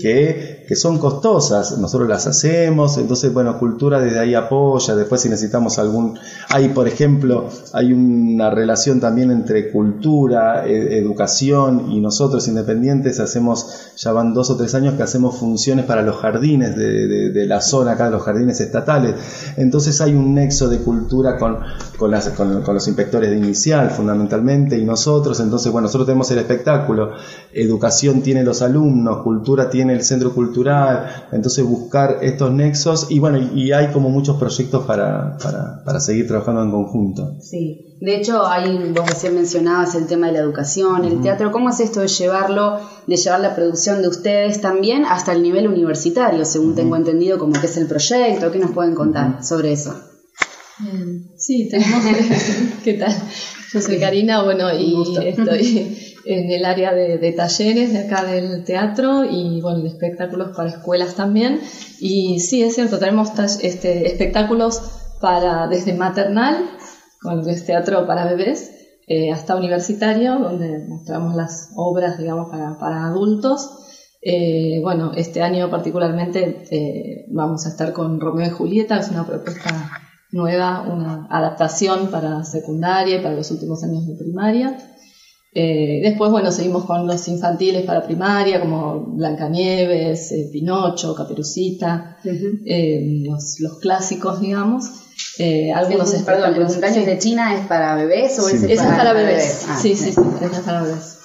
que, 0.00 0.57
que, 0.68 0.76
son 0.76 0.98
costosas, 0.98 1.78
nosotros 1.78 2.08
las 2.08 2.26
hacemos, 2.26 2.98
entonces 2.98 3.32
bueno, 3.32 3.58
cultura 3.58 4.00
desde 4.00 4.18
ahí 4.18 4.34
apoya, 4.34 4.94
después 4.94 5.22
si 5.22 5.28
necesitamos 5.28 5.78
algún, 5.78 6.18
hay 6.50 6.68
por 6.68 6.86
ejemplo, 6.86 7.48
hay 7.72 7.92
una 7.92 8.50
relación 8.50 9.00
también 9.00 9.30
entre 9.30 9.72
cultura, 9.72 10.66
e, 10.66 10.98
educación 10.98 11.90
y 11.90 12.00
nosotros 12.00 12.46
independientes 12.48 13.18
hacemos, 13.18 13.92
ya 13.96 14.12
van 14.12 14.34
dos 14.34 14.50
o 14.50 14.56
tres 14.56 14.74
años 14.74 14.94
que 14.94 15.02
hacemos 15.02 15.36
funciones 15.38 15.86
para 15.86 16.02
los 16.02 16.16
jardines 16.16 16.76
de, 16.76 17.46
la 17.48 17.60
zona 17.62 17.92
acá, 17.92 18.10
los 18.10 18.22
jardines 18.22 18.60
estatales, 18.60 19.14
entonces 19.56 20.00
hay 20.02 20.12
un 20.12 20.34
nexo 20.34 20.68
de 20.68 20.78
cultura 20.78 21.38
con, 21.38 21.58
con, 21.96 22.10
las, 22.10 22.28
con, 22.30 22.62
con 22.62 22.74
los 22.74 22.86
inspectores 22.86 23.30
de 23.30 23.36
inicial, 23.38 23.90
fundamentalmente 23.90 24.78
y 24.78 24.84
nosotros, 24.84 25.40
entonces 25.40 25.72
bueno, 25.72 25.86
nosotros 25.86 26.06
tenemos 26.06 26.30
el 26.30 26.38
espectáculo, 26.38 27.12
educación 27.52 28.20
tiene 28.20 28.44
los 28.44 28.60
alumnos, 28.60 29.22
cultura 29.22 29.70
tiene 29.70 29.94
el 29.94 30.02
centro 30.02 30.34
cultural, 30.34 30.57
entonces 31.32 31.64
buscar 31.64 32.18
estos 32.22 32.52
nexos 32.52 33.10
y 33.10 33.18
bueno, 33.18 33.38
y 33.38 33.72
hay 33.72 33.88
como 33.88 34.08
muchos 34.10 34.36
proyectos 34.36 34.84
para, 34.84 35.36
para, 35.84 36.00
seguir 36.00 36.26
trabajando 36.26 36.62
en 36.62 36.70
conjunto. 36.70 37.36
Sí, 37.40 37.96
de 38.00 38.16
hecho, 38.16 38.46
hay, 38.46 38.92
vos 38.92 39.08
recién 39.08 39.34
mencionabas 39.34 39.94
el 39.94 40.06
tema 40.06 40.28
de 40.28 40.34
la 40.34 40.38
educación, 40.40 41.04
el 41.04 41.20
teatro, 41.20 41.50
¿cómo 41.52 41.70
es 41.70 41.80
esto 41.80 42.00
de 42.00 42.08
llevarlo, 42.08 42.80
de 43.06 43.16
llevar 43.16 43.40
la 43.40 43.54
producción 43.54 44.02
de 44.02 44.08
ustedes 44.08 44.60
también 44.60 45.04
hasta 45.04 45.32
el 45.32 45.42
nivel 45.42 45.68
universitario, 45.68 46.44
según 46.44 46.74
tengo 46.74 46.96
entendido, 46.96 47.38
como 47.38 47.60
que 47.60 47.66
es 47.66 47.76
el 47.76 47.86
proyecto? 47.86 48.50
¿Qué 48.50 48.58
nos 48.58 48.70
pueden 48.70 48.94
contar 48.94 49.44
sobre 49.44 49.72
eso? 49.72 49.94
Sí, 51.36 51.68
tenemos. 51.68 52.02
¿Qué 52.84 52.94
tal? 52.94 53.14
Yo 53.72 53.80
soy 53.80 53.98
Karina, 53.98 54.44
bueno, 54.44 54.72
y 54.72 54.94
estoy 55.26 56.14
en 56.28 56.50
el 56.50 56.66
área 56.66 56.92
de, 56.92 57.32
talleres 57.32 57.94
de 57.94 58.00
acá 58.00 58.22
del 58.22 58.62
teatro 58.64 59.24
y, 59.24 59.62
bueno, 59.62 59.80
de 59.80 59.88
espectáculos 59.88 60.54
para 60.54 60.68
escuelas 60.68 61.14
también. 61.14 61.60
Y 62.00 62.40
sí, 62.40 62.62
es 62.62 62.74
cierto, 62.74 62.98
tenemos 62.98 63.30
este, 63.62 64.06
espectáculos 64.06 64.82
para 65.22 65.66
desde 65.68 65.94
maternal, 65.94 66.68
con 67.22 67.48
el 67.48 67.64
teatro 67.64 68.06
para 68.06 68.26
bebés, 68.26 68.70
eh, 69.06 69.32
hasta 69.32 69.56
universitario, 69.56 70.38
donde 70.38 70.86
mostramos 70.86 71.34
las 71.34 71.70
obras, 71.76 72.18
digamos, 72.18 72.50
para, 72.50 72.78
para 72.78 73.06
adultos. 73.06 73.70
Eh, 74.20 74.80
bueno, 74.82 75.12
este 75.16 75.40
año 75.40 75.70
particularmente 75.70 76.66
eh, 76.70 77.24
vamos 77.30 77.64
a 77.64 77.70
estar 77.70 77.94
con 77.94 78.20
Romeo 78.20 78.48
y 78.48 78.50
Julieta, 78.50 78.98
es 78.98 79.08
una 79.08 79.26
propuesta 79.26 79.92
nueva, 80.30 80.82
una 80.82 81.26
adaptación 81.30 82.10
para 82.10 82.44
secundaria 82.44 83.16
y 83.16 83.22
para 83.22 83.34
los 83.34 83.50
últimos 83.50 83.82
años 83.82 84.06
de 84.06 84.14
primaria. 84.14 84.76
Eh, 85.52 86.00
después, 86.02 86.30
bueno, 86.30 86.52
seguimos 86.52 86.84
con 86.84 87.06
los 87.06 87.26
infantiles 87.26 87.84
para 87.84 88.04
primaria, 88.04 88.60
como 88.60 89.00
Blancanieves, 89.14 90.32
eh, 90.32 90.50
Pinocho, 90.52 91.14
Caperucita, 91.14 92.18
eh, 92.24 93.24
los, 93.24 93.56
clásicos, 93.80 94.40
digamos. 94.40 94.84
algunos 95.74 96.12
perdón, 96.22 96.58
¿los 96.58 96.72
cumpleaños 96.72 97.06
de 97.06 97.18
China 97.18 97.54
es 97.56 97.66
para 97.66 97.94
bebés 97.96 98.38
o 98.38 98.48
es, 98.48 98.80
para, 98.80 99.12
bebés? 99.12 99.66
Ah, 99.68 99.78
sí, 99.80 99.94
sí, 99.96 100.12
sí, 100.12 100.20
es 100.42 100.60
para 100.60 100.82
bebés. 100.82 101.18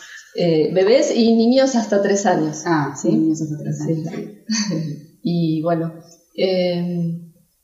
bebés 0.74 1.14
y 1.16 1.36
niños 1.36 1.76
hasta 1.76 2.02
tres 2.02 2.26
años. 2.26 2.64
Ah, 2.66 2.96
sí, 3.00 3.10
niños 3.10 3.42
hasta 3.42 3.58
tres 3.58 3.82
años. 3.82 4.08
y 5.22 5.62
bueno, 5.62 5.94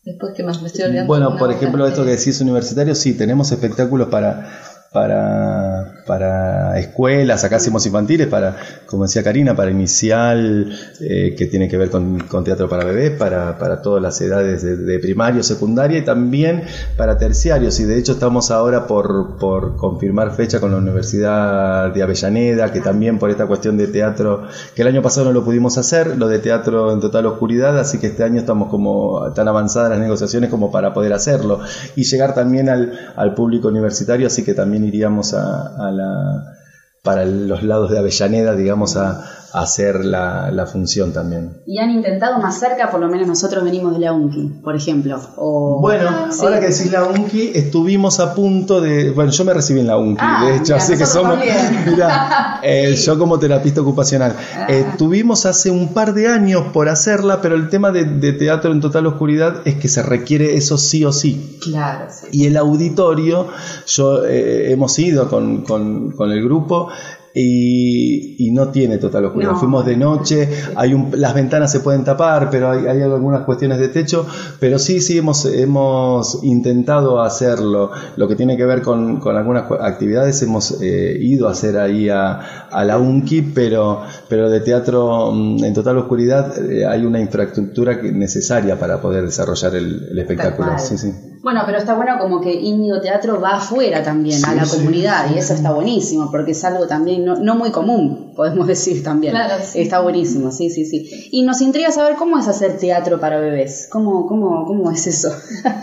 Después, 0.09 0.33
¿qué 0.35 0.43
más? 0.43 0.61
Me 0.61 0.67
estoy 0.67 0.85
olvidando. 0.85 1.07
Bueno, 1.07 1.37
por 1.37 1.51
ejemplo, 1.51 1.85
esto 1.85 2.03
que 2.03 2.11
decís 2.11 2.39
universitario, 2.41 2.95
sí, 2.95 3.13
tenemos 3.13 3.51
espectáculos 3.51 4.07
para 4.07 4.49
para, 4.91 6.01
para 6.07 6.79
escuelas, 6.79 7.43
acá 7.43 7.57
hacemos 7.57 7.85
infantiles, 7.85 8.25
para, 8.25 8.55
como 8.87 9.03
decía 9.03 9.21
Karina, 9.23 9.55
para 9.55 9.69
inicial, 9.69 10.75
eh, 10.99 11.35
que 11.37 11.45
tiene 11.45 11.67
que 11.67 11.77
ver 11.77 11.91
con, 11.91 12.27
teatro 12.43 12.67
para 12.67 12.85
bebés, 12.85 13.11
para, 13.11 13.59
para 13.59 13.83
todas 13.83 14.01
las 14.01 14.19
edades 14.19 14.63
de, 14.63 14.99
primario, 14.99 15.43
secundaria 15.43 15.99
y 15.99 16.01
también 16.03 16.63
para 16.97 17.19
terciarios. 17.19 17.79
Y 17.79 17.83
de 17.83 17.99
hecho 17.99 18.13
estamos 18.13 18.49
ahora 18.49 18.87
por, 18.87 19.37
por 19.37 19.75
confirmar 19.75 20.35
fecha 20.35 20.59
con 20.59 20.71
la 20.71 20.77
Universidad 20.77 21.93
de 21.93 22.01
Avellaneda, 22.01 22.71
que 22.71 22.81
también 22.81 23.19
por 23.19 23.29
esta 23.29 23.45
cuestión 23.45 23.77
de 23.77 23.87
teatro, 23.87 24.47
que 24.73 24.81
el 24.81 24.87
año 24.87 25.03
pasado 25.03 25.27
no 25.27 25.33
lo 25.33 25.45
pudimos 25.45 25.77
hacer, 25.77 26.17
lo 26.17 26.27
de 26.27 26.39
teatro 26.39 26.91
en 26.91 26.99
total 26.99 27.27
oscuridad, 27.27 27.77
así 27.77 27.99
que 27.99 28.07
este 28.07 28.23
año 28.23 28.39
estamos 28.39 28.69
como 28.69 29.31
tan 29.35 29.47
avanzadas 29.47 29.91
las 29.91 29.99
negociaciones 29.99 30.49
como 30.49 30.71
para 30.71 30.95
poder 30.95 31.13
hacerlo 31.13 31.59
y 31.95 32.05
llegar 32.05 32.33
también 32.33 32.69
al, 32.69 33.13
al 33.15 33.35
público 33.35 33.67
universitario, 33.67 34.25
así 34.25 34.43
que 34.43 34.55
también 34.55 34.78
iríamos 34.83 35.33
a, 35.33 35.91
la, 35.91 36.55
para 37.03 37.25
los 37.25 37.63
lados 37.63 37.91
de 37.91 37.99
Avellaneda, 37.99 38.55
digamos, 38.55 38.97
a, 38.97 39.23
hacer 39.53 40.05
la, 40.05 40.51
la, 40.51 40.65
función 40.65 41.13
también. 41.13 41.61
¿Y 41.65 41.79
han 41.79 41.89
intentado 41.89 42.39
más 42.39 42.59
cerca? 42.59 42.91
Por 42.91 42.99
lo 42.99 43.07
menos 43.07 43.27
nosotros 43.27 43.63
venimos 43.63 43.93
de 43.93 43.99
la 43.99 44.13
UNCI, 44.13 44.61
por 44.63 44.75
ejemplo. 44.75 45.19
O... 45.37 45.79
Bueno, 45.81 46.09
ahora 46.39 46.59
que 46.59 46.67
decís 46.67 46.91
la 46.91 47.03
UNCI, 47.03 47.51
estuvimos 47.55 48.19
a 48.19 48.33
punto 48.35 48.81
de... 48.81 49.11
Bueno, 49.11 49.31
yo 49.31 49.45
me 49.45 49.53
recibí 49.53 49.79
en 49.79 49.87
la 49.87 49.97
UNCI, 49.97 50.21
ah, 50.21 50.45
de 50.45 50.55
hecho, 50.57 50.75
así 50.75 50.97
que 50.97 51.05
somos... 51.05 51.39
Mira, 51.85 52.59
eh, 52.63 52.95
yo 52.95 53.17
como 53.17 53.39
terapista 53.39 53.81
ocupacional. 53.81 54.35
Ah. 54.55 54.67
estuvimos 54.69 55.45
hace 55.45 55.71
un 55.71 55.93
par 55.93 56.13
de 56.13 56.27
años 56.27 56.65
por 56.73 56.89
hacerla, 56.89 57.41
pero 57.41 57.55
el 57.55 57.69
tema 57.69 57.91
de, 57.91 58.33
teatro 58.33 58.71
en 58.71 58.81
total 58.81 59.07
oscuridad 59.07 59.61
es 59.65 59.75
que 59.75 59.87
se 59.87 60.03
requiere 60.03 60.55
eso 60.55 60.77
sí 60.77 61.03
o 61.03 61.11
sí. 61.11 61.57
Claro. 61.61 62.07
Y 62.31 62.45
el 62.45 62.57
auditorio, 62.57 63.47
yo 63.87 64.25
eh, 64.25 64.71
hemos 64.71 64.97
ido 64.99 65.29
con, 65.29 65.63
con, 65.63 66.11
con 66.11 66.31
el 66.31 66.43
grupo 66.43 66.89
y, 67.33 68.49
no 68.51 68.69
tiene 68.69 68.97
total 68.97 69.25
oscuridad. 69.25 69.53
Fuimos 69.53 69.85
de 69.85 69.95
noche, 69.95 70.49
hay 70.75 70.93
un, 70.93 71.11
las 71.15 71.33
ventanas 71.33 71.71
se 71.71 71.81
pueden 71.81 72.03
tapar, 72.03 72.49
pero 72.49 72.71
hay, 72.71 72.87
hay, 72.87 73.01
algunas 73.01 73.43
cuestiones 73.43 73.79
de 73.79 73.89
techo, 73.89 74.25
pero 74.59 74.79
sí, 74.79 75.01
sí 75.01 75.19
hemos, 75.19 75.45
hemos 75.45 76.43
intentado 76.43 77.21
hacerlo. 77.21 77.91
Lo 78.15 78.27
que 78.27 78.35
tiene 78.35 78.57
que 78.57 78.65
ver 78.65 78.81
con, 78.81 79.19
con 79.19 79.37
algunas 79.37 79.71
actividades 79.79 80.41
hemos 80.41 80.81
eh, 80.81 81.17
ido 81.21 81.47
a 81.47 81.51
hacer 81.51 81.77
ahí 81.77 82.09
a, 82.09 82.67
a, 82.69 82.83
la 82.83 82.97
UNCI, 82.97 83.51
pero, 83.53 84.01
pero 84.27 84.49
de 84.49 84.61
teatro 84.61 85.31
mm, 85.31 85.63
en 85.63 85.73
total 85.73 85.97
oscuridad 85.97 86.57
eh, 86.59 86.85
hay 86.85 87.05
una 87.05 87.19
infraestructura 87.19 88.01
necesaria 88.01 88.79
para 88.79 88.99
poder 88.99 89.25
desarrollar 89.25 89.75
el, 89.75 90.17
espectáculo. 90.17 90.71
Sí, 90.79 90.97
sí. 90.97 91.13
Bueno, 91.41 91.63
pero 91.65 91.77
está 91.77 91.93
bueno 91.93 92.17
como 92.19 92.41
que 92.41 92.51
Índigo 92.51 92.99
Teatro 92.99 93.39
va 93.39 93.57
afuera 93.57 94.03
también, 94.03 94.43
a 94.45 94.53
la 94.53 94.65
comunidad, 94.65 95.33
y 95.33 95.37
eso 95.37 95.53
está 95.53 95.71
buenísimo, 95.71 96.29
porque 96.29 96.51
es 96.51 96.63
algo 96.65 96.85
también 96.85 97.23
no, 97.25 97.55
muy 97.55 97.71
común, 97.71 98.33
podemos 98.35 98.67
decir 98.67 99.03
también. 99.03 99.33
Está 99.73 100.01
buenísimo, 100.01 100.51
sí, 100.51 100.69
sí, 100.69 100.85
sí. 100.85 101.29
Y 101.31 101.43
nos 101.43 101.61
intriga 101.61 101.91
saber 101.91 102.15
cómo 102.15 102.37
es 102.37 102.47
hacer 102.47 102.77
teatro 102.77 103.19
para 103.19 103.39
bebés, 103.39 103.87
cómo, 103.89 104.27
cómo, 104.27 104.65
cómo 104.65 104.91
es 104.91 105.07
eso. 105.07 105.33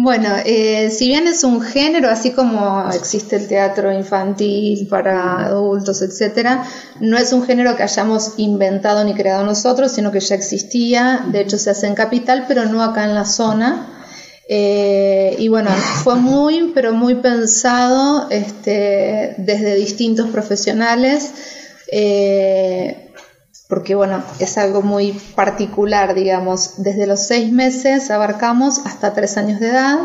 Bueno, 0.00 0.28
eh, 0.44 0.90
si 0.90 1.08
bien 1.08 1.26
es 1.26 1.42
un 1.42 1.60
género, 1.60 2.08
así 2.08 2.30
como 2.30 2.88
existe 2.92 3.34
el 3.34 3.48
teatro 3.48 3.92
infantil 3.92 4.86
para 4.86 5.46
adultos, 5.46 6.02
etcétera, 6.02 6.62
no 7.00 7.18
es 7.18 7.32
un 7.32 7.42
género 7.42 7.74
que 7.74 7.82
hayamos 7.82 8.34
inventado 8.36 9.02
ni 9.02 9.14
creado 9.14 9.44
nosotros, 9.44 9.90
sino 9.90 10.12
que 10.12 10.20
ya 10.20 10.36
existía. 10.36 11.26
De 11.32 11.40
hecho, 11.40 11.58
se 11.58 11.70
hace 11.70 11.88
en 11.88 11.96
capital, 11.96 12.44
pero 12.46 12.66
no 12.66 12.80
acá 12.80 13.06
en 13.06 13.16
la 13.16 13.24
zona. 13.24 13.97
Eh, 14.50 15.36
y 15.38 15.48
bueno, 15.48 15.70
fue 16.02 16.16
muy, 16.16 16.72
pero 16.74 16.94
muy 16.94 17.16
pensado 17.16 18.30
este, 18.30 19.34
desde 19.36 19.74
distintos 19.74 20.30
profesionales, 20.30 21.32
eh, 21.92 23.10
porque 23.68 23.94
bueno, 23.94 24.24
es 24.38 24.56
algo 24.56 24.80
muy 24.80 25.12
particular, 25.34 26.14
digamos, 26.14 26.82
desde 26.82 27.06
los 27.06 27.20
seis 27.20 27.52
meses 27.52 28.10
abarcamos 28.10 28.78
hasta 28.86 29.12
tres 29.12 29.36
años 29.36 29.60
de 29.60 29.68
edad, 29.68 29.98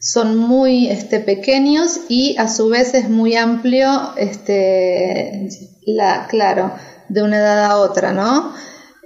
son 0.00 0.38
muy 0.38 0.88
este, 0.88 1.20
pequeños 1.20 2.00
y 2.08 2.36
a 2.38 2.48
su 2.48 2.70
vez 2.70 2.94
es 2.94 3.10
muy 3.10 3.36
amplio, 3.36 4.14
este, 4.16 5.50
la, 5.84 6.26
claro, 6.28 6.72
de 7.10 7.22
una 7.22 7.36
edad 7.36 7.64
a 7.64 7.76
otra, 7.76 8.12
¿no? 8.12 8.54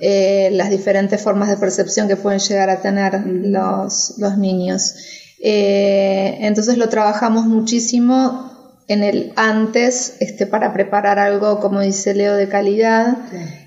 Eh, 0.01 0.51
las 0.53 0.71
diferentes 0.71 1.21
formas 1.21 1.49
de 1.49 1.57
percepción 1.57 2.07
que 2.07 2.17
pueden 2.17 2.39
llegar 2.39 2.71
a 2.71 2.81
tener 2.81 3.21
los, 3.27 4.15
los 4.19 4.39
niños. 4.39 4.95
Eh, 5.43 6.39
entonces 6.41 6.79
lo 6.79 6.89
trabajamos 6.89 7.47
muchísimo 7.47 8.49
en 8.87 9.03
el 9.03 9.33
antes 9.37 10.17
este, 10.21 10.47
para 10.47 10.73
preparar 10.73 11.19
algo, 11.19 11.61
como 11.61 11.81
dice 11.81 12.15
Leo, 12.15 12.35
de 12.35 12.49
calidad. 12.49 13.19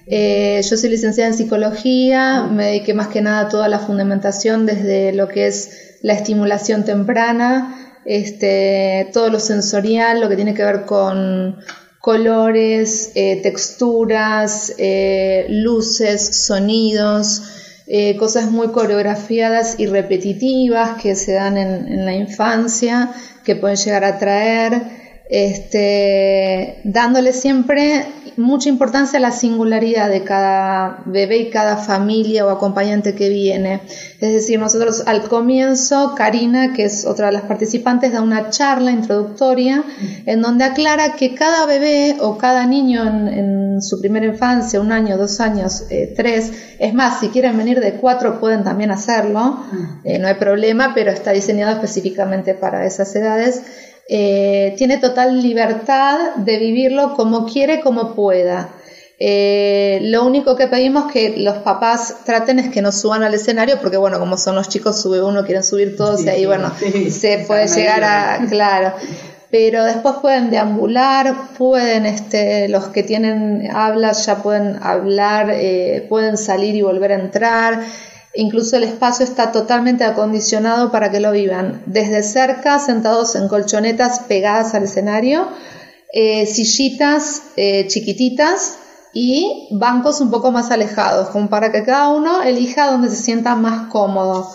Eh, 0.07 0.61
yo 0.67 0.77
soy 0.77 0.89
licenciada 0.89 1.29
en 1.29 1.37
psicología, 1.37 2.43
me 2.43 2.65
dediqué 2.67 2.93
más 2.93 3.09
que 3.09 3.21
nada 3.21 3.41
a 3.41 3.49
toda 3.49 3.67
la 3.67 3.79
fundamentación 3.79 4.65
desde 4.65 5.13
lo 5.13 5.27
que 5.27 5.47
es 5.47 5.97
la 6.01 6.13
estimulación 6.13 6.85
temprana, 6.85 7.99
este, 8.05 9.09
todo 9.13 9.29
lo 9.29 9.39
sensorial, 9.39 10.21
lo 10.21 10.27
que 10.27 10.35
tiene 10.35 10.55
que 10.55 10.63
ver 10.63 10.85
con 10.85 11.57
colores, 12.01 13.11
eh, 13.13 13.39
texturas, 13.43 14.73
eh, 14.79 15.45
luces, 15.49 16.45
sonidos, 16.45 17.43
eh, 17.85 18.17
cosas 18.17 18.49
muy 18.49 18.69
coreografiadas 18.69 19.79
y 19.79 19.85
repetitivas 19.85 21.01
que 21.01 21.15
se 21.15 21.33
dan 21.33 21.57
en, 21.57 22.05
la 22.05 22.13
infancia, 22.13 23.11
que 23.45 23.55
pueden 23.55 23.77
llegar 23.77 24.03
a 24.03 24.17
traer. 24.17 25.00
Este, 25.29 26.81
dándole 26.83 27.33
siempre 27.33 28.05
mucha 28.37 28.69
importancia 28.69 29.19
a 29.19 29.21
la 29.21 29.31
singularidad 29.31 30.09
de 30.09 30.23
cada 30.23 31.03
bebé 31.05 31.37
y 31.37 31.49
cada 31.49 31.77
familia 31.77 32.45
o 32.45 32.49
acompañante 32.49 33.13
que 33.13 33.29
viene. 33.29 33.81
Es 34.19 34.33
decir, 34.33 34.59
nosotros 34.59 35.03
al 35.05 35.23
comienzo, 35.23 36.15
Karina, 36.15 36.73
que 36.73 36.85
es 36.85 37.05
otra 37.05 37.27
de 37.27 37.33
las 37.33 37.43
participantes, 37.43 38.13
da 38.13 38.21
una 38.21 38.49
charla 38.49 38.91
introductoria 38.91 39.83
en 40.25 40.41
donde 40.41 40.63
aclara 40.63 41.13
que 41.13 41.35
cada 41.35 41.65
bebé 41.65 42.17
o 42.19 42.37
cada 42.37 42.65
niño 42.65 43.03
en, 43.03 43.61
su 43.81 43.99
primera 43.99 44.27
infancia, 44.27 44.79
un 44.79 44.91
año, 44.91 45.17
dos 45.17 45.39
años, 45.39 45.85
eh, 45.89 46.13
tres, 46.15 46.51
es 46.77 46.93
más, 46.93 47.19
si 47.19 47.29
quieren 47.29 47.57
venir 47.57 47.79
de 47.79 47.93
cuatro 47.93 48.39
pueden 48.39 48.63
también 48.63 48.91
hacerlo, 48.91 49.57
eh, 50.03 50.19
no 50.19 50.27
hay 50.27 50.35
problema, 50.35 50.91
pero 50.93 51.09
está 51.09 51.31
diseñado 51.31 51.73
específicamente 51.73 52.53
para 52.53 52.85
esas 52.85 53.15
edades 53.15 53.63
eh, 54.09 54.73
tiene 54.77 54.97
total 54.97 55.41
libertad 55.41 56.35
de 56.35 56.57
vivirlo 56.57 57.15
como 57.15 57.45
quiere, 57.45 57.81
como 57.81 58.13
pueda. 58.13 58.69
Eh, 59.23 59.99
lo 60.01 60.25
único 60.25 60.55
que 60.55 60.65
pedimos 60.65 61.11
que 61.11 61.37
los 61.37 61.57
papás 61.57 62.25
traten 62.25 62.57
es 62.57 62.69
que 62.69 62.81
no 62.81 62.91
suban 62.91 63.21
al 63.21 63.35
escenario, 63.35 63.79
porque 63.79 63.97
bueno, 63.97 64.17
como 64.17 64.35
son 64.35 64.55
los 64.55 64.67
chicos, 64.67 64.99
sube 64.99 65.21
uno, 65.21 65.45
quieren 65.45 65.63
subir 65.63 65.95
todos 65.95 66.25
y 66.25 66.29
ahí 66.29 66.47
bueno, 66.47 66.73
se 67.11 67.45
puede 67.45 67.67
llegar 67.67 68.03
a, 68.03 68.47
claro. 68.49 68.93
Pero 69.51 69.83
después 69.83 70.15
pueden 70.23 70.49
deambular, 70.49 71.49
pueden, 71.55 72.07
este, 72.07 72.67
los 72.67 72.85
que 72.85 73.03
tienen 73.03 73.69
hablas 73.71 74.25
ya 74.25 74.41
pueden 74.41 74.79
hablar, 74.81 75.51
eh, 75.51 76.03
pueden 76.09 76.35
salir 76.35 76.73
y 76.73 76.81
volver 76.81 77.11
a 77.11 77.15
entrar. 77.15 77.83
Incluso 78.33 78.77
el 78.77 78.83
espacio 78.83 79.25
está 79.25 79.51
totalmente 79.51 80.05
acondicionado 80.05 80.89
para 80.89 81.11
que 81.11 81.19
lo 81.19 81.31
vivan 81.31 81.83
desde 81.85 82.23
cerca, 82.23 82.79
sentados 82.79 83.35
en 83.35 83.49
colchonetas 83.49 84.21
pegadas 84.21 84.73
al 84.73 84.83
escenario, 84.83 85.49
eh, 86.13 86.45
sillitas 86.45 87.43
eh, 87.57 87.87
chiquititas 87.87 88.77
y 89.13 89.67
bancos 89.71 90.21
un 90.21 90.31
poco 90.31 90.51
más 90.51 90.71
alejados, 90.71 91.29
como 91.29 91.49
para 91.49 91.73
que 91.73 91.83
cada 91.83 92.09
uno 92.09 92.41
elija 92.41 92.89
donde 92.89 93.09
se 93.09 93.17
sienta 93.17 93.55
más 93.55 93.89
cómodo. 93.89 94.49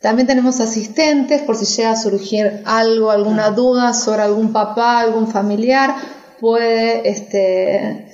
También 0.00 0.26
tenemos 0.26 0.58
asistentes 0.58 1.42
por 1.42 1.56
si 1.56 1.66
llega 1.66 1.92
a 1.92 1.96
surgir 1.96 2.62
algo, 2.64 3.12
alguna 3.12 3.50
duda 3.50 3.94
sobre 3.94 4.22
algún 4.22 4.52
papá, 4.52 4.98
algún 4.98 5.28
familiar, 5.28 5.94
puede 6.40 7.08
este, 7.08 8.08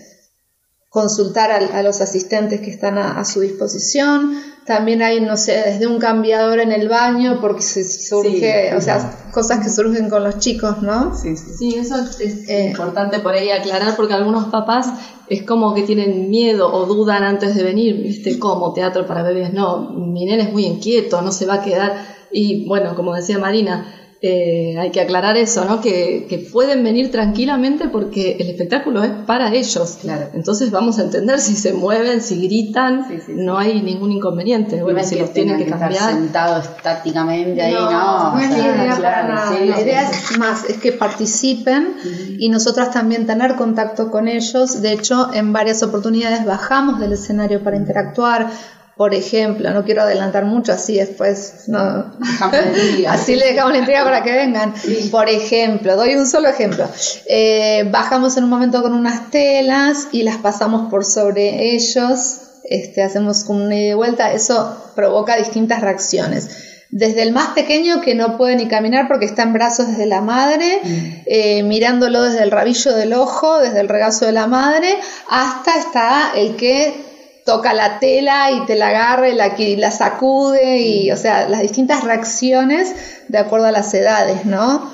consultar 0.90 1.50
a, 1.52 1.82
los 1.82 2.02
asistentes 2.02 2.61
que 2.61 2.70
están 2.70 2.99
a 2.99 3.25
su 3.25 3.40
disposición. 3.40 4.55
También 4.66 5.00
hay, 5.00 5.20
no 5.20 5.37
sé, 5.37 5.52
desde 5.52 5.87
un 5.87 5.99
cambiador 5.99 6.58
en 6.58 6.73
el 6.73 6.88
baño, 6.88 7.38
porque 7.40 7.62
se 7.62 7.85
surge, 7.85 8.75
o 8.75 8.80
sea, 8.80 9.28
cosas 9.30 9.61
que 9.61 9.70
surgen 9.70 10.11
con 10.11 10.25
los 10.25 10.38
chicos, 10.38 10.82
¿no? 10.82 11.14
Sí, 11.14 11.37
sí. 11.37 11.52
sí 11.56 11.76
eso 11.76 12.00
es, 12.00 12.49
eh, 12.49 12.66
importante 12.70 13.20
por 13.20 13.35
ahí 13.35 13.50
aclarar, 13.50 13.94
porque 13.94 14.14
algunos 14.14 14.46
papás 14.46 14.88
es 15.28 15.44
como 15.44 15.73
que 15.73 15.82
tienen 15.82 16.28
miedo 16.28 16.73
o 16.73 16.85
dudan 16.87 17.23
antes 17.23 17.54
de 17.54 17.62
venir, 17.62 18.02
¿viste? 18.02 18.38
Como 18.38 18.73
teatro 18.73 19.06
para 19.06 19.23
bebés. 19.23 19.52
No, 19.52 19.90
mi 19.90 20.25
nene 20.25 20.44
es 20.44 20.52
muy 20.52 20.64
inquieto, 20.64 21.23
no 21.23 21.30
se 21.30 21.46
va 21.46 21.54
a 21.54 21.62
quedar. 21.62 21.94
Y 22.32 22.66
bueno, 22.66 22.94
como 22.96 23.14
decía 23.14 23.38
Marina, 23.38 23.87
eh, 24.23 24.76
hay 24.78 24.90
que 24.90 25.00
aclarar 25.02 25.37
eso, 25.37 25.66
¿no? 25.66 25.80
Que, 25.80 26.46
pueden 26.52 26.82
venir 26.85 27.11
tranquilamente 27.11 27.88
porque 27.88 28.37
el 28.38 28.49
espectáculo 28.49 29.02
es 29.02 29.11
para 29.26 29.52
ellos. 29.52 29.99
Claro. 30.00 30.28
Entonces 30.32 30.70
vamos 30.70 30.99
a 30.99 31.02
entender 31.02 31.38
si 31.38 31.54
se 31.54 31.73
mueven, 31.73 32.20
si 32.23 32.40
gritan, 32.40 33.06
no 33.28 33.58
hay 33.58 33.82
ningún 33.82 34.12
inconveniente. 34.12 34.82
Bueno, 34.82 35.02
si 35.02 35.18
los 35.18 35.32
tienen 35.32 35.58
que, 35.58 35.66
cambiar. 35.66 35.92
Estar 35.92 36.12
sentado 36.14 36.61
estáticamente 36.61 37.61
ahí, 37.61 37.73
no. 37.75 38.32
No, 38.32 38.38
es 38.38 38.50
la 38.50 38.58
idea 38.58 39.61
La 39.66 39.80
idea 39.80 40.11
es 40.11 40.38
más, 40.38 40.64
es 40.64 40.78
que 40.78 40.92
participen 40.92 41.96
y 42.38 42.49
nosotros 42.49 42.90
también 42.90 43.26
tener 43.26 43.56
contacto 43.56 44.11
con 44.11 44.28
ellos. 44.28 44.80
De 44.80 44.92
hecho, 44.92 45.32
en 45.35 45.52
varias 45.52 45.82
oportunidades 45.82 46.44
bajamos 46.44 47.00
del 47.00 47.12
escenario 47.12 47.62
para 47.62 47.76
interactuar 47.76 48.50
por 48.96 49.12
ejemplo, 49.12 49.70
no 49.72 49.84
quiero 49.84 50.02
adelantar 50.02 50.46
mucho, 50.46 50.72
así 50.72 50.96
después 50.96 51.64
no. 51.66 52.12
así 53.08 53.36
le 53.36 53.46
dejamos 53.46 53.72
la 53.72 53.78
intriga 53.78 54.04
para 54.04 54.22
que 54.22 54.32
vengan. 54.32 54.72
Por 55.10 55.28
ejemplo, 55.28 55.96
doy 55.96 56.14
un 56.14 56.26
solo 56.26 56.48
ejemplo. 56.48 56.88
Eh, 57.26 57.86
bajamos 57.90 58.38
en 58.38 58.44
un 58.44 58.50
momento 58.50 58.82
con 58.82 58.94
unas 58.94 59.30
telas 59.30 60.08
y 60.12 60.22
las 60.22 60.38
pasamos 60.38 60.90
por 60.90 61.04
sobre 61.04 61.74
ellos, 61.74 62.38
este, 62.64 63.02
hacemos 63.02 63.44
una 63.48 63.76
ida 63.76 63.90
y 63.90 63.94
vuelta, 63.94 64.32
eso 64.32 64.90
provoca 64.94 65.37
distintas 65.37 65.82
reacciones. 65.82 66.48
Desde 66.88 67.22
el 67.22 67.32
más 67.32 67.48
pequeño 67.48 68.00
que 68.00 68.14
no 68.14 68.38
puede 68.38 68.56
ni 68.56 68.66
caminar 68.66 69.09
porque 69.09 69.26
está 69.26 69.42
en 69.42 69.52
brazos 69.52 69.88
desde 69.88 70.06
la 70.06 70.22
madre, 70.22 70.80
mm. 70.82 71.22
eh, 71.26 71.62
mirándolo 71.64 72.22
desde 72.22 72.42
el 72.42 72.50
rabillo 72.50 72.94
del 72.94 73.12
ojo, 73.12 73.59
desde 73.59 73.80
el 73.80 73.88
regazo 73.90 74.24
de 74.24 74.32
la 74.32 74.46
madre, 74.46 74.96
hasta 75.28 75.76
está 75.76 76.32
el 76.35 76.56
que 76.56 77.15
toca 77.46 77.72
la 77.72 78.00
tela 78.00 78.50
y 78.50 78.66
te 78.66 78.74
la 78.74 78.88
agarra 78.88 79.28
y 79.30 79.35
la, 79.35 79.54
la 79.56 79.90
sacude 79.90 80.78
y, 80.78 81.11
o 81.12 81.16
sea, 81.16 81.48
las 81.48 81.62
distintas 81.62 82.04
reacciones 82.04 82.94
de 83.28 83.38
acuerdo 83.38 83.66
a 83.66 83.72
las 83.72 83.94
edades, 83.94 84.44
¿no? 84.44 84.90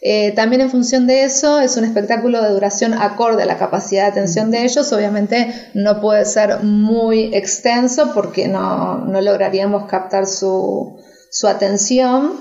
Eh, 0.00 0.30
también 0.36 0.62
en 0.62 0.70
función 0.70 1.08
de 1.08 1.24
eso 1.24 1.58
es 1.58 1.76
un 1.76 1.84
espectáculo 1.84 2.40
de 2.40 2.50
duración 2.50 2.94
acorde 2.94 3.42
a 3.42 3.46
la 3.46 3.58
capacidad 3.58 4.04
de 4.04 4.10
atención 4.10 4.52
de 4.52 4.62
ellos. 4.62 4.92
Obviamente 4.92 5.52
no 5.74 6.00
puede 6.00 6.24
ser 6.24 6.62
muy 6.62 7.34
extenso 7.34 8.12
porque 8.14 8.46
no, 8.46 8.98
no 8.98 9.20
lograríamos 9.20 9.86
captar 9.86 10.28
su, 10.28 11.00
su 11.30 11.48
atención. 11.48 12.34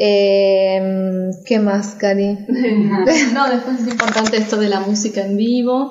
Eh, 0.00 1.30
¿Qué 1.44 1.58
más, 1.58 1.96
Cari? 1.96 2.38
no, 3.34 3.48
después 3.50 3.80
es 3.80 3.88
importante 3.88 4.36
esto 4.36 4.56
de 4.56 4.68
la 4.68 4.78
música 4.78 5.22
en 5.22 5.36
vivo. 5.36 5.90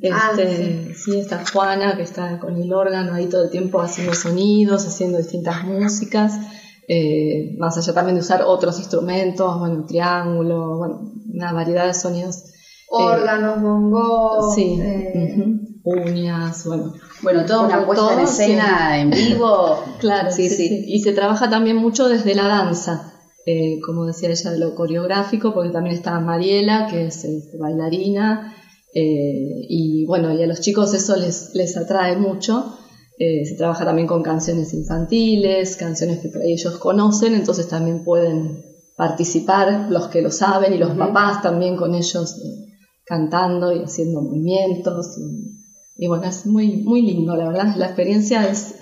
este, 0.00 0.12
ah, 0.12 0.94
sí. 0.96 1.18
está 1.18 1.44
Juana, 1.52 1.96
que 1.96 2.02
está 2.02 2.38
con 2.38 2.56
el 2.56 2.72
órgano 2.72 3.12
ahí 3.12 3.26
todo 3.26 3.44
el 3.44 3.50
tiempo 3.50 3.80
haciendo 3.80 4.14
sonidos, 4.14 4.86
haciendo 4.86 5.18
distintas 5.18 5.64
músicas. 5.64 6.38
Eh, 6.86 7.56
más 7.58 7.76
allá 7.76 7.92
también 7.92 8.16
de 8.16 8.20
usar 8.20 8.42
otros 8.42 8.78
instrumentos, 8.78 9.58
bueno, 9.58 9.84
triángulo, 9.84 10.78
bueno, 10.78 11.12
una 11.32 11.52
variedad 11.52 11.86
de 11.86 11.94
sonidos. 11.94 12.44
Órganos, 12.88 13.58
eh, 13.58 13.60
bongos, 13.60 14.54
sí, 14.54 14.78
eh, 14.80 15.34
uñas, 15.82 16.64
bueno. 16.66 16.92
Bueno, 17.22 17.44
toda 17.46 17.62
una 17.62 17.86
puesta 17.86 18.14
en 18.14 18.20
escena 18.20 19.00
en 19.00 19.10
vivo. 19.10 19.84
claro, 19.98 20.30
sí, 20.30 20.48
sí, 20.48 20.84
Y 20.86 21.00
se 21.00 21.12
trabaja 21.12 21.50
también 21.50 21.76
mucho 21.76 22.08
desde 22.08 22.34
la 22.34 22.46
danza. 22.46 23.19
Eh, 23.46 23.80
como 23.84 24.04
decía 24.04 24.30
ella, 24.30 24.50
de 24.50 24.58
lo 24.58 24.74
coreográfico, 24.74 25.54
porque 25.54 25.70
también 25.70 25.96
está 25.96 26.20
Mariela, 26.20 26.88
que 26.88 27.06
es 27.06 27.24
este, 27.24 27.56
bailarina, 27.56 28.54
eh, 28.94 29.64
y 29.68 30.04
bueno, 30.04 30.34
y 30.34 30.42
a 30.42 30.46
los 30.46 30.60
chicos 30.60 30.92
eso 30.92 31.16
les, 31.16 31.54
les 31.54 31.76
atrae 31.76 32.16
mucho. 32.16 32.76
Eh, 33.18 33.44
se 33.44 33.54
trabaja 33.54 33.84
también 33.84 34.08
con 34.08 34.22
canciones 34.22 34.74
infantiles, 34.74 35.76
canciones 35.76 36.20
que 36.20 36.30
ellos 36.44 36.78
conocen, 36.78 37.34
entonces 37.34 37.68
también 37.68 38.04
pueden 38.04 38.64
participar 38.96 39.90
los 39.90 40.08
que 40.08 40.22
lo 40.22 40.30
saben 40.30 40.74
y 40.74 40.78
los 40.78 40.96
papás 40.96 41.42
también 41.42 41.76
con 41.76 41.94
ellos 41.94 42.36
cantando 43.04 43.72
y 43.72 43.82
haciendo 43.84 44.22
movimientos. 44.22 45.18
Y, 45.96 46.08
bueno, 46.08 46.24
es 46.24 46.46
muy, 46.46 46.76
muy 46.78 47.02
lindo, 47.02 47.36
la 47.36 47.48
verdad. 47.48 47.74
La 47.76 47.86
experiencia 47.86 48.48
es, 48.48 48.76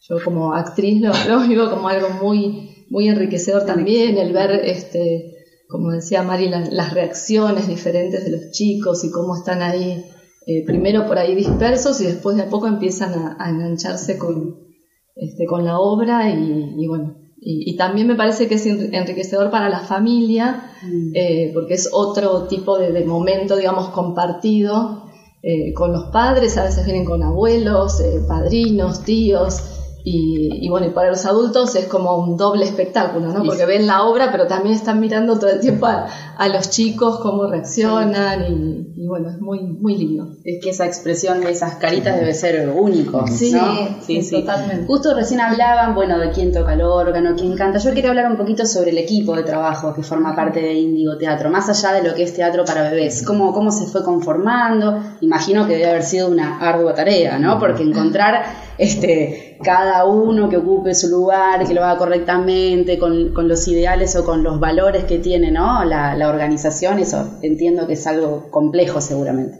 yo 0.00 0.16
como 0.24 0.52
actriz 0.54 1.00
lo, 1.00 1.12
lo 1.28 1.46
vivo 1.46 1.70
como 1.70 1.88
algo 1.88 2.10
muy 2.10 2.73
muy 2.90 3.08
enriquecedor 3.08 3.66
también 3.66 4.18
el 4.18 4.32
ver, 4.32 4.50
este, 4.64 5.34
como 5.68 5.90
decía 5.90 6.22
Mari, 6.22 6.48
las 6.48 6.92
reacciones 6.92 7.68
diferentes 7.68 8.24
de 8.24 8.30
los 8.30 8.50
chicos 8.50 9.04
y 9.04 9.10
cómo 9.10 9.36
están 9.36 9.62
ahí, 9.62 10.04
eh, 10.46 10.64
primero 10.66 11.06
por 11.06 11.18
ahí 11.18 11.34
dispersos 11.34 12.00
y 12.00 12.06
después 12.06 12.36
de 12.36 12.42
a 12.42 12.48
poco 12.48 12.66
empiezan 12.66 13.36
a, 13.38 13.50
engancharse 13.50 14.18
con, 14.18 14.58
este, 15.16 15.46
con 15.46 15.64
la 15.64 15.78
obra 15.78 16.30
y, 16.30 16.86
bueno. 16.86 17.16
Y, 17.46 17.76
también 17.76 18.06
me 18.06 18.14
parece 18.14 18.48
que 18.48 18.54
es 18.54 18.64
enriquecedor 18.64 19.50
para 19.50 19.68
la 19.68 19.80
familia, 19.80 20.70
mm. 20.82 21.10
eh, 21.14 21.50
porque 21.52 21.74
es 21.74 21.90
otro 21.92 22.44
tipo 22.44 22.78
de, 22.78 23.04
momento, 23.04 23.56
digamos, 23.56 23.90
compartido 23.90 25.10
eh, 25.42 25.74
con 25.74 25.92
los 25.92 26.04
padres, 26.04 26.56
a 26.56 26.64
veces 26.64 26.86
vienen 26.86 27.04
con 27.04 27.22
abuelos, 27.22 28.02
padrinos, 28.26 29.04
tíos, 29.04 29.83
y, 30.06 30.68
bueno, 30.68 30.86
y 30.86 30.90
para 30.90 31.08
los 31.08 31.24
adultos 31.24 31.74
es 31.76 31.86
como 31.86 32.18
un 32.18 32.36
doble 32.36 32.66
espectáculo, 32.66 33.28
¿no? 33.28 33.42
Porque 33.42 33.64
ven 33.64 33.86
la 33.86 34.02
obra, 34.02 34.30
pero 34.30 34.46
también 34.46 34.74
están 34.74 35.00
mirando 35.00 35.38
todo 35.38 35.48
el 35.48 35.60
tiempo 35.60 35.86
a, 35.86 36.48
los 36.48 36.68
chicos, 36.68 37.20
cómo 37.20 37.46
reaccionan 37.46 38.44
y, 38.96 39.06
bueno, 39.06 39.30
es 39.30 39.40
muy, 39.40 39.60
muy 39.60 39.96
lindo. 39.96 40.28
Es 40.44 40.62
que 40.62 40.70
esa 40.70 40.84
expresión 40.84 41.40
de 41.40 41.50
esas 41.50 41.76
caritas 41.76 42.18
debe 42.18 42.34
ser 42.34 42.68
único, 42.68 43.26
sí, 43.26 43.52
¿no? 43.52 43.96
Sí, 44.02 44.22
sí, 44.22 44.40
totalmente. 44.40 44.84
Justo 44.86 45.14
recién 45.14 45.40
hablaban, 45.40 45.94
bueno, 45.94 46.18
de 46.18 46.30
quién 46.32 46.52
toca 46.52 46.74
el 46.74 46.82
órgano, 46.82 47.34
quién 47.34 47.56
canta. 47.56 47.78
Yo 47.78 47.94
quiero 47.94 48.10
hablar 48.10 48.30
un 48.30 48.36
poquito 48.36 48.66
sobre 48.66 48.90
el 48.90 48.98
equipo 48.98 49.34
de 49.34 49.42
trabajo 49.42 49.94
que 49.94 50.02
forma 50.02 50.36
parte 50.36 50.60
de 50.60 50.74
Índigo 50.74 51.16
Teatro, 51.16 51.48
más 51.48 51.70
allá 51.70 51.94
de 51.94 52.06
lo 52.06 52.14
que 52.14 52.24
es 52.24 52.34
teatro 52.34 52.66
para 52.66 52.90
bebés. 52.90 53.24
¿Cómo, 53.26 53.54
cómo 53.54 53.70
se 53.70 53.86
fue 53.86 54.04
conformando? 54.04 55.02
Imagino 55.22 55.66
que 55.66 55.72
debe 55.72 55.88
haber 55.88 56.02
sido 56.02 56.28
una 56.28 56.58
ardua 56.58 56.92
tarea, 56.92 57.38
¿no? 57.38 57.58
Porque 57.58 57.82
encontrar 57.82 58.63
este, 58.78 59.58
cada 59.62 60.04
uno 60.04 60.48
que 60.48 60.56
ocupe 60.56 60.94
su 60.94 61.08
lugar, 61.08 61.66
que 61.66 61.74
lo 61.74 61.84
haga 61.84 61.98
correctamente, 61.98 62.98
con, 62.98 63.32
los 63.48 63.68
ideales 63.68 64.16
o 64.16 64.24
con 64.24 64.42
los 64.42 64.58
valores 64.60 65.04
que 65.04 65.18
tiene 65.18 65.50
¿no? 65.50 65.84
la, 65.84 66.28
organización, 66.28 66.98
eso 66.98 67.38
entiendo 67.42 67.86
que 67.86 67.94
es 67.94 68.06
algo 68.06 68.50
complejo 68.50 69.00
seguramente. 69.00 69.58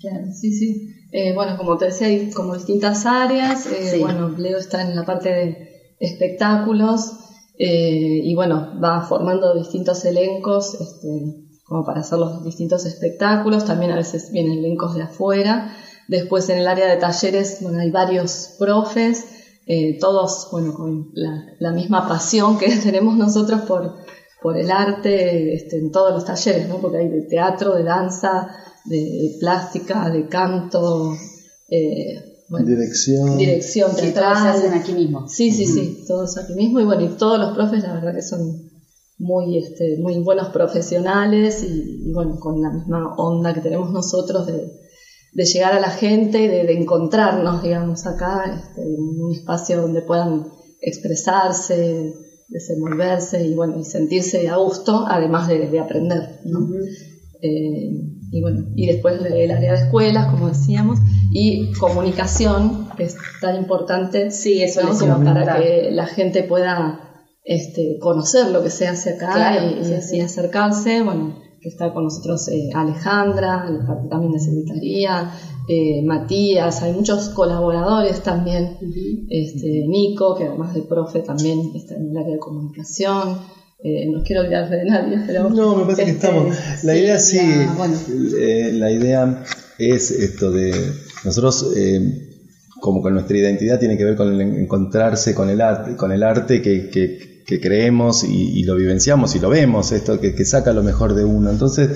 Claro, 0.00 0.26
sí, 0.32 0.52
sí. 0.52 0.92
Eh, 1.12 1.32
bueno, 1.34 1.56
como 1.56 1.76
te 1.78 1.86
decía, 1.86 2.08
hay 2.08 2.30
como 2.30 2.54
distintas 2.54 3.06
áreas. 3.06 3.66
Eh, 3.66 3.98
bueno, 4.00 4.28
Leo 4.36 4.58
está 4.58 4.82
en 4.82 4.94
la 4.94 5.04
parte 5.04 5.30
de 5.30 5.94
espectáculos 5.98 7.12
eh, 7.58 8.20
y 8.22 8.34
bueno, 8.34 8.78
va 8.82 9.00
formando 9.02 9.54
distintos 9.54 10.04
elencos 10.04 10.74
este, 10.74 11.46
como 11.64 11.84
para 11.84 12.00
hacer 12.00 12.18
los 12.18 12.44
distintos 12.44 12.84
espectáculos. 12.84 13.64
También 13.64 13.92
a 13.92 13.96
veces 13.96 14.30
vienen 14.32 14.58
elencos 14.58 14.94
de 14.94 15.02
afuera. 15.02 15.74
Después 16.08 16.48
en 16.48 16.58
el 16.58 16.68
área 16.68 16.86
de 16.88 16.96
talleres, 16.96 17.58
bueno, 17.60 17.80
hay 17.80 17.90
varios 17.90 18.54
profes, 18.58 19.24
eh, 19.66 19.98
todos, 19.98 20.48
bueno, 20.52 20.74
con 20.74 21.10
la, 21.14 21.72
misma 21.72 22.08
pasión 22.08 22.58
que 22.58 22.76
tenemos 22.82 23.16
nosotros 23.16 23.62
por, 23.62 23.94
por 24.40 24.56
el 24.56 24.70
arte 24.70 25.54
este, 25.54 25.78
en 25.78 25.90
todos 25.90 26.12
los 26.12 26.24
talleres, 26.24 26.68
¿no? 26.68 26.78
Porque 26.78 26.98
hay 26.98 27.08
de 27.08 27.22
teatro, 27.22 27.74
de 27.74 27.82
danza, 27.82 28.48
de 28.84 29.36
plástica, 29.40 30.08
de 30.10 30.28
canto, 30.28 31.16
eh, 31.68 32.36
dirección. 32.64 33.36
Dirección 33.36 33.96
teatral. 33.96 34.36
se 34.36 34.48
hacen 34.48 34.74
aquí 34.74 34.92
mismo. 34.92 35.28
Sí, 35.28 35.50
sí, 35.50 35.66
sí, 35.66 36.04
todos 36.06 36.38
aquí 36.38 36.54
mismo. 36.54 36.80
Y 36.80 36.84
bueno, 36.84 37.02
y 37.02 37.08
todos 37.16 37.38
los 37.38 37.54
profes, 37.54 37.82
la 37.82 37.94
verdad 37.94 38.14
que 38.14 38.22
son 38.22 38.70
muy, 39.18 39.58
este, 39.58 39.98
muy 39.98 40.20
buenos 40.20 40.48
profesionales 40.50 41.64
y, 41.64 42.12
bueno, 42.12 42.38
con 42.38 42.60
la 42.60 42.70
misma 42.70 43.14
onda 43.16 43.54
que 43.54 43.60
tenemos 43.60 43.90
nosotros 43.90 44.46
de, 44.46 44.70
de 45.36 45.44
llegar 45.44 45.74
a 45.74 45.80
la 45.80 45.90
gente 45.90 46.42
y 46.42 46.48
de, 46.48 46.72
encontrarnos, 46.72 47.62
digamos, 47.62 48.06
acá, 48.06 48.44
este, 48.46 48.80
en 48.80 49.22
un 49.22 49.32
espacio 49.34 49.82
donde 49.82 50.00
puedan 50.00 50.46
expresarse, 50.80 52.14
desenvolverse 52.48 53.46
y 53.46 53.54
bueno, 53.54 53.78
y 53.78 53.84
sentirse 53.84 54.48
a 54.48 54.56
gusto, 54.56 55.04
además 55.06 55.46
de, 55.48 55.78
aprender, 55.78 56.40
¿no? 56.46 56.66
Eh, 57.42 57.90
y 58.32 58.40
bueno, 58.40 58.66
y 58.74 58.86
después 58.86 59.20
el 59.20 59.50
área 59.50 59.74
de 59.74 59.78
escuelas, 59.84 60.28
como 60.28 60.48
decíamos, 60.48 61.00
y 61.30 61.70
comunicación, 61.74 62.88
que 62.96 63.04
es 63.04 63.16
tan 63.42 63.56
importante 63.56 64.30
sí, 64.30 64.62
eso 64.62 64.88
como 64.98 65.22
para 65.22 65.58
que 65.58 65.90
la 65.90 66.06
gente 66.06 66.44
pueda 66.44 67.28
este, 67.44 67.98
conocer 68.00 68.52
lo 68.52 68.62
que 68.62 68.70
se 68.70 68.88
hace 68.88 69.10
acá 69.10 69.62
y, 69.62 69.92
así 69.92 70.18
acercarse. 70.18 71.02
Bueno, 71.02 71.38
que 71.60 71.68
está 71.68 71.92
con 71.92 72.04
nosotros 72.04 72.48
eh, 72.48 72.70
Alejandra, 72.74 73.68
la 73.70 73.86
parte 73.86 74.08
también 74.08 74.32
de 74.32 74.40
secretaría, 74.40 75.32
eh, 75.68 76.02
Matías, 76.02 76.82
hay 76.82 76.92
muchos 76.92 77.30
colaboradores 77.30 78.22
también, 78.22 78.78
este, 79.28 79.84
Nico, 79.86 80.36
que 80.36 80.44
además 80.44 80.74
de 80.74 80.82
profe 80.82 81.20
también 81.20 81.72
está 81.74 81.94
en 81.94 82.10
el 82.10 82.16
área 82.16 82.34
de 82.34 82.38
comunicación. 82.38 83.38
Eh, 83.82 84.08
no 84.10 84.22
quiero 84.22 84.42
olvidarse 84.42 84.76
de 84.76 84.84
nadie, 84.84 85.18
pero... 85.26 85.50
No, 85.50 85.76
me 85.76 85.82
parece 85.82 86.04
que 86.04 86.10
este, 86.12 86.26
estamos... 86.26 86.56
La 86.84 86.96
idea 86.96 87.18
sí, 87.18 87.40
la 88.72 88.90
idea 88.90 89.44
es 89.78 90.10
esto 90.10 90.50
de 90.50 90.72
nosotros, 91.24 91.74
como 92.80 93.02
con 93.02 93.14
nuestra 93.14 93.36
identidad, 93.36 93.78
tiene 93.78 93.98
que 93.98 94.04
ver 94.04 94.16
con 94.16 94.40
encontrarse 94.40 95.34
con 95.34 95.50
el 95.50 95.60
arte, 95.60 95.96
con 95.96 96.12
el 96.12 96.22
arte 96.22 96.62
que, 96.62 96.88
que, 96.88 97.35
creemos 97.46 98.24
y, 98.24 98.62
lo 98.64 98.74
vivenciamos 98.74 99.34
y 99.36 99.38
lo 99.38 99.48
vemos, 99.48 99.92
esto 99.92 100.20
que, 100.20 100.44
saca 100.44 100.72
lo 100.72 100.82
mejor 100.82 101.14
de 101.14 101.24
uno. 101.24 101.50
Entonces, 101.50 101.90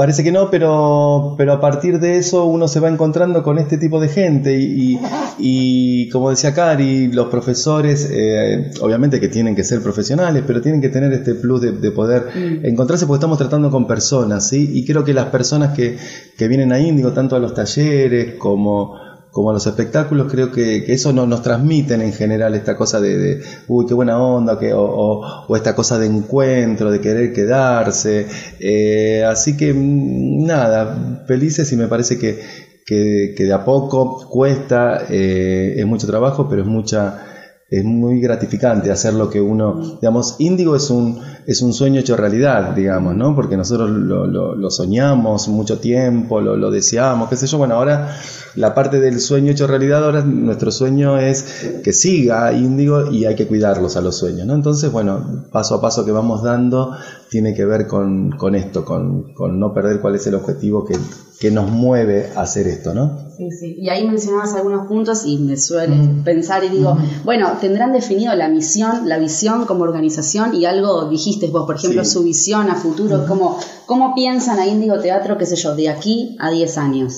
Parece 0.00 0.24
que 0.24 0.32
no, 0.32 0.50
pero, 0.50 1.34
pero 1.36 1.52
a 1.52 1.60
partir 1.60 2.00
de 2.00 2.16
eso 2.16 2.46
uno 2.46 2.68
se 2.68 2.80
va 2.80 2.88
encontrando 2.88 3.42
con 3.42 3.58
este 3.58 3.76
tipo 3.76 4.00
de 4.00 4.08
gente 4.08 4.58
y, 4.58 4.98
y, 5.38 6.08
como 6.08 6.30
decía 6.30 6.54
Cari, 6.54 7.08
los 7.08 7.26
profesores, 7.26 8.08
eh, 8.10 8.70
obviamente 8.80 9.20
que 9.20 9.28
tienen 9.28 9.54
que 9.54 9.62
ser 9.62 9.82
profesionales, 9.82 10.42
pero 10.46 10.62
tienen 10.62 10.80
que 10.80 10.88
tener 10.88 11.12
este 11.12 11.34
plus 11.34 11.60
de, 11.60 11.90
poder 11.90 12.28
mm. 12.34 12.64
encontrarse 12.64 13.04
porque 13.04 13.18
estamos 13.18 13.36
tratando 13.36 13.70
con 13.70 13.86
personas, 13.86 14.48
¿sí? 14.48 14.70
Y 14.72 14.86
creo 14.86 15.04
que 15.04 15.12
las 15.12 15.26
personas 15.26 15.76
que, 15.76 15.98
que 16.38 16.48
vienen 16.48 16.72
a 16.72 16.80
Índigo, 16.80 17.12
tanto 17.12 17.36
a 17.36 17.38
los 17.38 17.52
talleres 17.52 18.36
como 18.38 19.09
como 19.30 19.52
los 19.52 19.66
espectáculos, 19.66 20.30
creo 20.30 20.50
que, 20.50 20.92
eso 20.92 21.12
no, 21.12 21.26
nos 21.26 21.42
transmiten 21.42 22.02
en 22.02 22.12
general 22.12 22.54
esta 22.54 22.76
cosa 22.76 23.00
de, 23.00 23.40
uy, 23.68 23.86
qué 23.86 23.94
buena 23.94 24.20
onda, 24.20 24.58
que, 24.58 24.72
o, 24.74 25.44
esta 25.54 25.74
cosa 25.74 25.98
de 25.98 26.06
encuentro, 26.06 26.90
de 26.90 27.00
querer 27.00 27.32
quedarse. 27.32 28.26
Eh, 28.58 29.24
así 29.24 29.56
que 29.56 29.72
mm, 29.72 30.46
nada, 30.46 31.24
felices 31.26 31.72
y 31.72 31.76
me 31.76 31.86
parece 31.86 32.18
que, 32.18 32.40
que, 32.84 33.34
de 33.38 33.52
a 33.52 33.64
poco 33.64 34.28
cuesta, 34.28 35.04
eh, 35.08 35.74
es 35.76 35.86
mucho 35.86 36.06
trabajo, 36.06 36.48
pero 36.48 36.62
es 36.62 36.68
mucha 36.68 37.29
es 37.70 37.84
muy 37.84 38.20
gratificante 38.20 38.90
hacer 38.90 39.14
lo 39.14 39.30
que 39.30 39.40
uno, 39.40 39.98
digamos, 40.00 40.34
Índigo 40.40 40.74
es 40.74 40.90
un, 40.90 41.20
es 41.46 41.62
un 41.62 41.72
sueño 41.72 42.00
hecho 42.00 42.16
realidad, 42.16 42.74
digamos, 42.74 43.14
¿no? 43.14 43.36
Porque 43.36 43.56
nosotros 43.56 43.88
lo, 43.88 44.26
lo, 44.26 44.70
soñamos 44.70 45.46
mucho 45.46 45.78
tiempo, 45.78 46.40
lo, 46.40 46.56
lo, 46.56 46.72
deseamos, 46.72 47.28
qué 47.28 47.36
sé 47.36 47.46
yo. 47.46 47.58
Bueno, 47.58 47.76
ahora 47.76 48.16
la 48.56 48.74
parte 48.74 48.98
del 48.98 49.20
sueño 49.20 49.52
hecho 49.52 49.68
realidad, 49.68 50.04
ahora 50.04 50.22
nuestro 50.22 50.72
sueño 50.72 51.16
es 51.18 51.80
que 51.84 51.92
siga 51.92 52.52
Índigo 52.52 53.12
y 53.12 53.26
hay 53.26 53.36
que 53.36 53.46
cuidarlos 53.46 53.96
a 53.96 54.00
los 54.00 54.16
sueños, 54.16 54.48
¿no? 54.48 54.54
Entonces, 54.54 54.90
bueno, 54.90 55.44
paso 55.52 55.76
a 55.76 55.80
paso 55.80 56.04
que 56.04 56.10
vamos 56.10 56.42
dando 56.42 56.96
tiene 57.30 57.54
que 57.54 57.64
ver 57.64 57.86
con, 57.86 58.32
con 58.32 58.56
esto, 58.56 58.84
con, 58.84 59.32
con 59.32 59.60
no 59.60 59.72
perder 59.72 60.00
cuál 60.00 60.16
es 60.16 60.26
el 60.26 60.34
objetivo 60.34 60.84
que, 60.84 60.96
que 61.40 61.50
nos 61.50 61.70
mueve 61.70 62.30
a 62.36 62.42
hacer 62.42 62.68
esto, 62.68 62.92
¿no? 62.92 63.18
Sí, 63.34 63.50
sí. 63.50 63.74
Y 63.78 63.88
ahí 63.88 64.06
mencionabas 64.06 64.54
algunos 64.54 64.86
puntos 64.86 65.24
y 65.24 65.38
me 65.38 65.56
suele 65.56 65.96
pensar 66.22 66.62
y 66.64 66.68
digo, 66.68 66.98
bueno, 67.24 67.52
tendrán 67.58 67.92
definido 67.92 68.34
la 68.34 68.48
misión, 68.48 69.08
la 69.08 69.16
visión 69.16 69.64
como 69.64 69.84
organización 69.84 70.54
y 70.54 70.66
algo 70.66 71.06
dijiste 71.06 71.46
vos, 71.46 71.64
por 71.64 71.76
ejemplo, 71.76 72.04
su 72.04 72.22
visión 72.22 72.68
a 72.68 72.74
futuro, 72.74 73.24
cómo, 73.26 73.58
cómo 73.86 74.14
piensan 74.14 74.58
a 74.58 74.66
Índigo 74.66 75.00
Teatro, 75.00 75.38
qué 75.38 75.46
sé 75.46 75.56
yo, 75.56 75.74
de 75.74 75.88
aquí 75.88 76.36
a 76.38 76.50
10 76.50 76.76
años. 76.76 77.16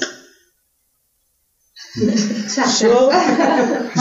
Yo, 1.95 3.11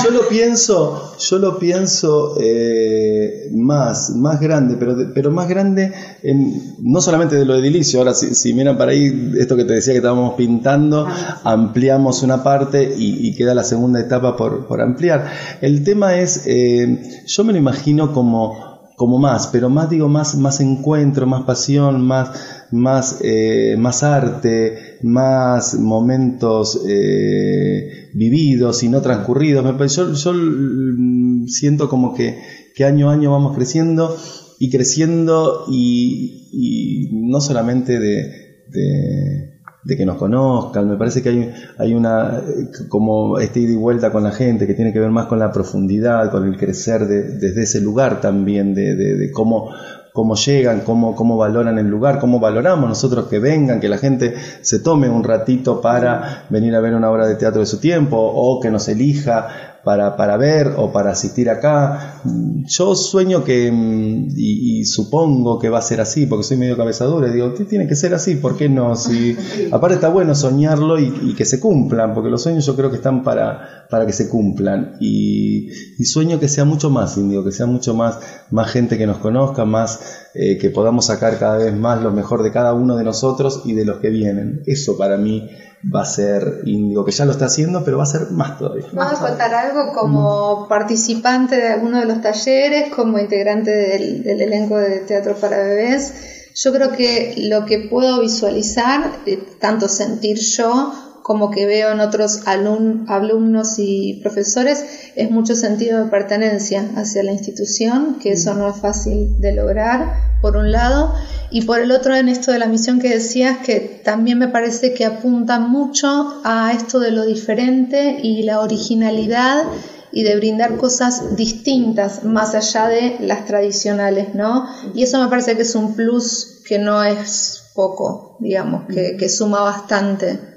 yo 0.03 0.11
lo 0.11 0.27
pienso, 0.29 1.17
yo 1.19 1.39
lo 1.39 1.59
pienso 1.59 2.37
eh, 2.39 3.49
más, 3.53 4.11
más 4.11 4.39
grande, 4.39 4.77
pero, 4.79 4.95
pero 5.13 5.31
más 5.31 5.49
grande 5.49 5.91
en, 6.23 6.75
no 6.79 7.01
solamente 7.01 7.35
de 7.35 7.43
lo 7.43 7.55
edilicio, 7.55 7.99
ahora 7.99 8.13
si, 8.13 8.53
miran 8.53 8.77
para 8.77 8.91
ahí, 8.91 9.33
esto 9.37 9.57
que 9.57 9.65
te 9.65 9.73
decía 9.73 9.93
que 9.93 9.97
estábamos 9.97 10.35
pintando, 10.35 11.05
ampliamos 11.43 12.23
una 12.23 12.43
parte 12.43 12.93
y, 12.97 13.35
queda 13.35 13.53
la 13.53 13.63
segunda 13.63 13.99
etapa 13.99 14.37
por, 14.37 14.67
por 14.67 14.81
ampliar. 14.81 15.31
El 15.61 15.83
tema 15.83 16.17
es, 16.17 16.43
eh, 16.45 17.23
yo 17.25 17.43
me 17.43 17.53
lo 17.53 17.59
imagino 17.59 18.13
como 18.13 18.71
como 19.01 19.17
más, 19.17 19.47
pero 19.47 19.67
más 19.67 19.89
digo 19.89 20.07
más, 20.09 20.35
más 20.35 20.59
encuentro, 20.59 21.25
más 21.25 21.41
pasión, 21.41 22.05
más, 22.05 22.60
más, 22.71 23.19
eh, 23.23 23.75
más 23.77 24.03
arte, 24.03 24.97
más 25.03 25.75
momentos 25.75 26.83
eh, 26.87 28.09
vividos 28.13 28.83
y 28.83 28.89
no 28.89 29.01
transcurridos. 29.01 29.95
Yo, 29.95 30.13
yo 30.13 30.33
mm, 30.33 31.47
siento 31.47 31.89
como 31.89 32.13
que, 32.13 32.39
que, 32.75 32.85
año 32.85 33.09
a 33.09 33.13
año 33.13 33.31
vamos 33.31 33.55
creciendo 33.55 34.15
y 34.59 34.69
creciendo 34.69 35.65
y, 35.69 36.49
y 36.51 37.09
no 37.11 37.41
solamente 37.41 37.99
de 37.99 39.51
de 39.83 39.97
que 39.97 40.05
nos 40.05 40.17
conozcan, 40.17 40.89
me 40.89 40.97
parece 40.97 41.23
que 41.23 41.29
hay, 41.29 41.53
hay 41.77 41.93
una, 41.93 42.41
como 42.87 43.39
este 43.39 43.61
ida 43.61 43.71
y 43.71 43.75
vuelta 43.75 44.11
con 44.11 44.23
la 44.23 44.31
gente, 44.31 44.67
que 44.67 44.75
tiene 44.75 44.93
que 44.93 44.99
ver 44.99 45.09
más 45.09 45.25
con 45.25 45.39
la 45.39 45.51
profundidad, 45.51 46.29
con 46.31 46.47
el 46.47 46.57
crecer 46.57 47.07
desde 47.07 47.63
ese 47.63 47.81
lugar 47.81 48.21
también, 48.21 48.75
de, 48.75 48.95
de, 48.95 49.31
cómo, 49.31 49.71
cómo 50.13 50.35
llegan, 50.35 50.81
cómo, 50.81 51.15
cómo 51.15 51.37
valoran 51.37 51.77
el 51.77 51.87
lugar, 51.87 52.19
cómo 52.19 52.39
valoramos 52.39 52.89
nosotros 52.89 53.27
que 53.27 53.39
vengan, 53.39 53.79
que 53.79 53.89
la 53.89 53.97
gente 53.97 54.35
se 54.61 54.79
tome 54.79 55.09
un 55.09 55.23
ratito 55.23 55.81
para 55.81 56.45
venir 56.49 56.75
a 56.75 56.81
ver 56.81 56.95
una 56.95 57.09
obra 57.09 57.27
de 57.27 57.35
teatro 57.35 57.61
de 57.61 57.65
su 57.65 57.79
tiempo 57.79 58.17
o 58.17 58.59
que 58.59 58.69
nos 58.69 58.87
elija 58.87 59.70
para, 59.83 60.15
para 60.15 60.37
ver 60.37 60.73
o 60.77 60.91
para 60.91 61.11
asistir 61.11 61.49
acá. 61.49 62.21
Yo 62.67 62.95
sueño 62.95 63.43
que, 63.43 63.71
mm, 63.71 64.29
y, 64.35 64.85
supongo 64.85 65.59
que 65.59 65.69
va 65.69 65.79
a 65.79 65.81
ser 65.81 66.01
así, 66.01 66.25
porque 66.25 66.43
soy 66.43 66.57
medio 66.57 66.77
cabezadura, 66.77 67.27
y 67.27 67.33
digo, 67.33 67.53
tiene 67.53 67.87
que 67.87 67.95
ser 67.95 68.13
así, 68.13 68.35
¿por 68.35 68.57
qué 68.57 68.69
no? 68.69 68.95
Si, 68.95 69.35
aparte 69.71 69.95
está 69.95 70.09
bueno 70.09 70.35
soñarlo 70.35 70.99
y, 70.99 71.33
que 71.35 71.45
se 71.45 71.59
cumplan, 71.59 72.13
porque 72.13 72.29
los 72.29 72.43
sueños 72.43 72.65
yo 72.65 72.75
creo 72.75 72.89
que 72.89 72.97
están 72.97 73.23
para, 73.23 73.85
para 73.89 74.05
que 74.05 74.13
se 74.13 74.29
cumplan. 74.29 74.97
Y, 74.99 75.69
sueño 76.03 76.39
que 76.39 76.49
sea 76.49 76.65
mucho 76.65 76.89
más 76.89 77.15
indio, 77.17 77.43
que 77.43 77.51
sea 77.51 77.65
mucho 77.65 77.93
más, 77.93 78.19
más 78.49 78.69
gente 78.69 78.97
que 78.97 79.07
nos 79.07 79.17
conozca, 79.19 79.63
más 79.65 80.27
eh, 80.33 80.57
que 80.57 80.69
podamos 80.69 81.05
sacar 81.05 81.39
cada 81.39 81.57
vez 81.57 81.73
más 81.73 82.01
lo 82.01 82.11
mejor 82.11 82.43
de 82.43 82.51
cada 82.51 82.73
uno 82.73 82.97
de 82.97 83.03
nosotros 83.03 83.61
y 83.65 83.73
de 83.73 83.85
los 83.85 83.99
que 83.99 84.09
vienen. 84.09 84.61
Eso 84.65 84.97
para 84.97 85.17
mí 85.17 85.47
va 85.83 86.01
a 86.01 86.05
ser 86.05 86.61
Índigo, 86.65 87.05
que 87.05 87.11
ya 87.11 87.25
lo 87.25 87.31
está 87.31 87.45
haciendo, 87.45 87.83
pero 87.83 87.97
va 87.97 88.03
a 88.03 88.07
ser 88.07 88.31
más 88.31 88.57
todavía. 88.57 88.85
¿Vamos 88.93 89.19
a 89.19 89.27
contar 89.27 89.53
algo 89.53 89.93
como 89.93 90.67
participante 90.67 91.55
de 91.55 91.69
alguno 91.69 91.99
de 91.99 92.05
los 92.05 92.21
talleres, 92.21 92.93
como 92.93 93.19
integrante 93.19 93.71
del, 93.71 94.41
elenco 94.41 94.77
de 94.77 94.99
teatro 94.99 95.35
para 95.35 95.57
bebés? 95.57 96.13
Yo 96.53 96.73
creo 96.73 96.91
que 96.91 97.35
lo 97.49 97.65
que 97.65 97.79
puedo 97.89 98.21
visualizar, 98.21 99.21
eh, 99.25 99.41
tanto 99.59 99.87
sentir 99.87 100.37
yo 100.37 101.10
como 101.23 101.51
que 101.51 101.65
veo 101.65 101.91
en 101.91 101.99
otros 101.99 102.41
alumnos 102.45 103.75
y 103.77 104.19
profesores, 104.21 104.83
es 105.15 105.29
mucho 105.31 105.55
sentido 105.55 106.03
de 106.03 106.09
pertenencia 106.09 106.89
hacia 106.95 107.23
la 107.23 107.31
institución, 107.31 108.17
que 108.19 108.33
eso 108.33 108.53
no 108.53 108.69
es 108.69 108.77
fácil 108.77 109.39
de 109.39 109.53
lograr, 109.53 110.31
por 110.41 110.57
un 110.57 110.71
lado, 110.71 111.13
y 111.51 111.61
por 111.63 111.79
el 111.79 111.91
otro 111.91 112.15
en 112.15 112.29
esto 112.29 112.51
de 112.51 112.59
la 112.59 112.67
misión 112.67 112.99
que 112.99 113.09
decías, 113.09 113.59
que 113.59 114.01
también 114.03 114.39
me 114.39 114.47
parece 114.47 114.93
que 114.93 115.05
apunta 115.05 115.59
mucho 115.59 116.41
a 116.43 116.71
esto 116.73 116.99
de 116.99 117.11
lo 117.11 117.25
diferente 117.25 118.17
y 118.21 118.43
la 118.43 118.59
originalidad 118.59 119.63
y 120.11 120.23
de 120.23 120.35
brindar 120.35 120.77
cosas 120.77 121.35
distintas 121.35 122.23
más 122.23 122.55
allá 122.55 122.87
de 122.87 123.17
las 123.21 123.45
tradicionales, 123.45 124.33
¿no? 124.35 124.67
Y 124.93 125.03
eso 125.03 125.21
me 125.21 125.29
parece 125.29 125.55
que 125.55 125.61
es 125.61 125.75
un 125.75 125.95
plus 125.95 126.61
que 126.67 126.79
no 126.79 127.03
es 127.03 127.63
poco, 127.73 128.35
digamos, 128.39 128.85
que, 128.87 129.29
suma 129.29 129.61
bastante 129.61 130.50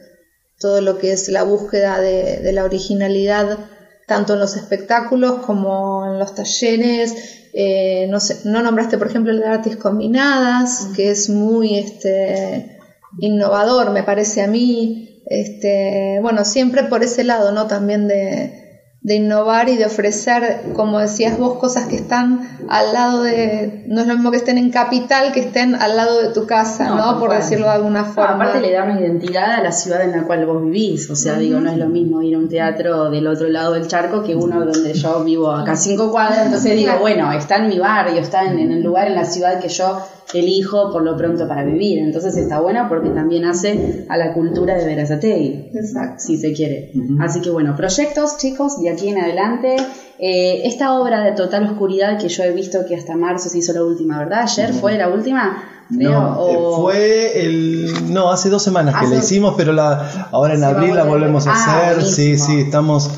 todo 0.65 0.81
lo 0.81 0.97
que 0.97 1.13
es 1.13 1.29
la 1.29 1.43
búsqueda 1.43 2.01
de, 2.01 2.51
la 2.55 2.65
originalidad, 2.65 3.59
tanto 4.07 4.33
en 4.33 4.41
los 4.41 4.57
espectáculos 4.57 5.45
como 5.45 6.07
en 6.07 6.19
los 6.19 6.35
talleres. 6.35 7.51
Eh, 7.53 8.07
no, 8.09 8.19
sé, 8.19 8.41
no 8.45 8.63
nombraste, 8.63 8.97
por 8.97 9.09
ejemplo, 9.09 9.31
el 9.31 9.41
de 9.41 9.47
artes 9.47 9.77
combinadas, 9.77 10.89
que 10.97 11.11
es 11.11 11.29
muy 11.29 11.77
este, 11.77 12.79
innovador, 13.19 13.91
me 13.91 14.05
parece 14.05 14.41
a 14.41 14.47
mí. 14.47 15.23
Este, 15.27 16.19
bueno, 16.23 16.47
siempre 16.47 16.85
por 16.85 17.03
ese 17.03 17.25
lado, 17.25 17.53
¿no? 17.53 17.67
También 17.67 18.09
de, 18.09 18.64
de 19.05 19.17
innovar 19.17 19.69
y 19.69 19.77
de 19.77 19.85
ofrecer, 19.85 20.63
como 20.73 20.99
decías 20.99 21.37
vos, 21.37 21.59
cosas 21.59 21.89
que 21.89 21.97
están 21.97 22.49
al 22.71 22.95
lado 22.95 23.23
de, 23.23 23.85
no 23.87 24.01
es 24.01 24.07
lo 24.07 24.15
mismo 24.15 24.31
que 24.31 24.39
estén 24.39 24.57
en 24.57 24.71
capital, 24.71 25.31
que 25.33 25.41
estén 25.41 25.75
al 25.75 25.95
lado 25.95 26.23
de 26.23 26.31
tu 26.31 26.47
casa, 26.47 26.89
¿no? 26.89 27.21
Por 27.21 27.31
decirlo 27.31 27.67
de 27.67 27.73
alguna 27.73 28.07
forma. 28.07 28.37
aparte 28.37 28.63
le 28.63 28.73
da 28.73 28.85
una 28.85 28.99
identidad 28.99 29.57
a 29.57 29.63
la 29.63 29.73
ciudad 29.73 30.01
en 30.01 30.13
la 30.13 30.23
cual 30.23 30.47
vos 30.47 30.65
vivís, 30.65 31.11
o 31.11 31.17
sea, 31.17 31.37
digo, 31.37 31.61
no 31.61 31.71
es 31.71 31.77
lo 31.77 31.91
mismo 31.91 32.23
ir 32.23 32.35
a 32.35 32.39
un 32.39 32.49
teatro 32.49 33.11
del 33.11 33.27
otro 33.27 33.47
lado 33.49 33.75
del 33.75 33.87
charco 33.89 34.23
que 34.23 34.35
uno 34.35 34.65
donde 34.65 34.95
yo 34.95 35.23
vivo 35.23 35.53
acá 35.53 35.77
cinco 35.77 36.11
cuadras, 36.11 36.47
entonces 36.47 36.75
digo, 36.75 36.93
bueno, 36.99 37.31
está 37.31 37.57
en 37.57 37.69
mi 37.69 37.79
barrio, 37.79 38.23
está 38.23 38.45
en, 38.45 38.59
en 38.59 38.73
el 38.73 38.83
lugar, 38.83 39.09
en 39.09 39.17
la 39.17 39.27
ciudad 39.27 39.61
que 39.61 39.69
yo 39.69 40.01
elijo 40.33 40.91
por 40.91 41.03
lo 41.03 41.17
pronto 41.17 41.47
para 41.47 41.65
vivir. 41.65 41.99
Entonces 41.99 42.37
está 42.37 42.61
buena 42.61 42.89
porque 42.89 43.11
también 43.11 43.45
hace 43.45 44.07
a 44.09 44.17
la 44.17 44.33
cultura 44.33 44.75
de 44.77 44.85
Verazategui, 44.85 45.71
si 46.19 46.37
se 46.37 46.53
quiere. 46.53 46.93
Así 47.21 47.41
que 47.41 47.51
bueno, 47.51 47.77
proyectos 47.77 48.39
chicos 48.39 48.81
de 48.81 48.91
aquí 48.91 49.09
en 49.09 49.19
adelante. 49.19 49.77
Eh, 50.19 50.63
esta 50.65 50.95
obra 50.95 51.23
de 51.23 51.33
Total 51.33 51.65
Oscuridad 51.65 52.19
que 52.19 52.29
yo 52.29 52.45
he 52.45 52.53
visto 52.53 52.87
que 52.87 52.95
hasta 52.95 53.17
marzo 53.17 53.49
se 53.49 53.59
hizo 53.59 53.73
la 53.73 53.85
última, 53.85 54.19
¿verdad? 54.19 54.43
Ayer 54.43 54.73
fue 54.73 54.97
la 54.97 55.09
última. 55.09 55.71
No, 55.91 56.49
eh, 56.49 56.59
fue 56.77 57.41
el. 57.45 58.13
No, 58.13 58.31
hace 58.31 58.49
dos 58.49 58.63
semanas 58.63 58.95
que 59.01 59.07
la 59.07 59.17
hicimos, 59.17 59.55
pero 59.57 59.73
la, 59.73 60.29
ahora 60.31 60.55
en 60.55 60.65
abril 60.65 60.95
la 60.95 61.05
volvemos 61.05 61.47
a 61.47 61.53
ah, 61.53 61.91
hacer. 61.91 62.05
Sí, 62.05 62.39
sí, 62.39 62.61
estamos 62.61 63.11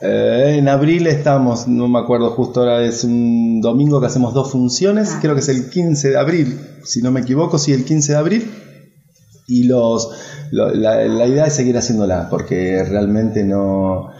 eh, 0.00 0.56
en 0.58 0.68
abril 0.68 1.06
estamos, 1.06 1.68
no 1.68 1.88
me 1.88 1.98
acuerdo 1.98 2.30
justo 2.30 2.60
ahora, 2.60 2.82
es 2.82 3.04
un 3.04 3.60
domingo 3.60 4.00
que 4.00 4.06
hacemos 4.06 4.34
dos 4.34 4.50
funciones, 4.50 5.12
ah. 5.12 5.18
creo 5.20 5.34
que 5.34 5.40
es 5.40 5.48
el 5.48 5.70
15 5.70 6.10
de 6.10 6.18
abril, 6.18 6.60
si 6.84 7.02
no 7.02 7.10
me 7.10 7.20
equivoco, 7.20 7.58
sí, 7.58 7.72
el 7.72 7.84
15 7.84 8.12
de 8.12 8.18
abril. 8.18 8.50
Y 9.46 9.64
los, 9.64 10.10
la, 10.52 10.72
la, 10.72 11.26
idea 11.26 11.46
es 11.46 11.54
seguir 11.54 11.76
haciéndola, 11.76 12.28
porque 12.30 12.84
realmente 12.84 13.42
no, 13.42 14.12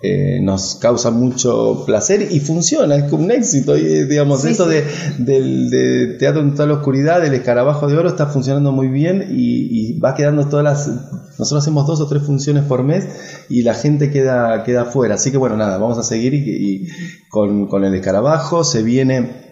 eh, 0.00 0.38
nos 0.40 0.76
causa 0.76 1.10
mucho 1.10 1.82
placer 1.84 2.28
y 2.30 2.38
funciona, 2.38 2.94
es 2.94 3.12
un 3.12 3.32
éxito. 3.32 3.76
Y, 3.76 4.04
digamos, 4.04 4.44
esto 4.44 4.68
De, 4.68 4.84
del 5.18 6.16
Teatro 6.18 6.40
en 6.40 6.54
toda 6.54 6.68
la 6.68 6.74
oscuridad, 6.74 7.20
del 7.20 7.34
escarabajo 7.34 7.88
de 7.88 7.96
oro, 7.96 8.08
está 8.08 8.26
funcionando 8.26 8.70
muy 8.70 8.86
bien 8.86 9.26
y, 9.30 9.98
va 9.98 10.14
quedando 10.14 10.46
todas 10.48 10.64
las. 10.64 10.90
Nosotros 11.38 11.62
hacemos 11.62 11.86
dos 11.86 12.00
o 12.00 12.08
tres 12.08 12.22
funciones 12.24 12.64
por 12.64 12.82
mes 12.82 13.06
y 13.48 13.62
la 13.62 13.74
gente 13.74 14.10
queda, 14.10 14.64
queda 14.64 14.86
fuera. 14.86 15.14
Así 15.14 15.30
que 15.30 15.36
bueno, 15.36 15.56
nada, 15.56 15.78
vamos 15.78 15.96
a 15.98 16.02
seguir 16.02 16.34
y, 16.34 16.88
con, 17.28 17.68
con, 17.68 17.84
el 17.84 17.94
escarabajo. 17.94 18.64
Se 18.64 18.82
viene. 18.82 19.46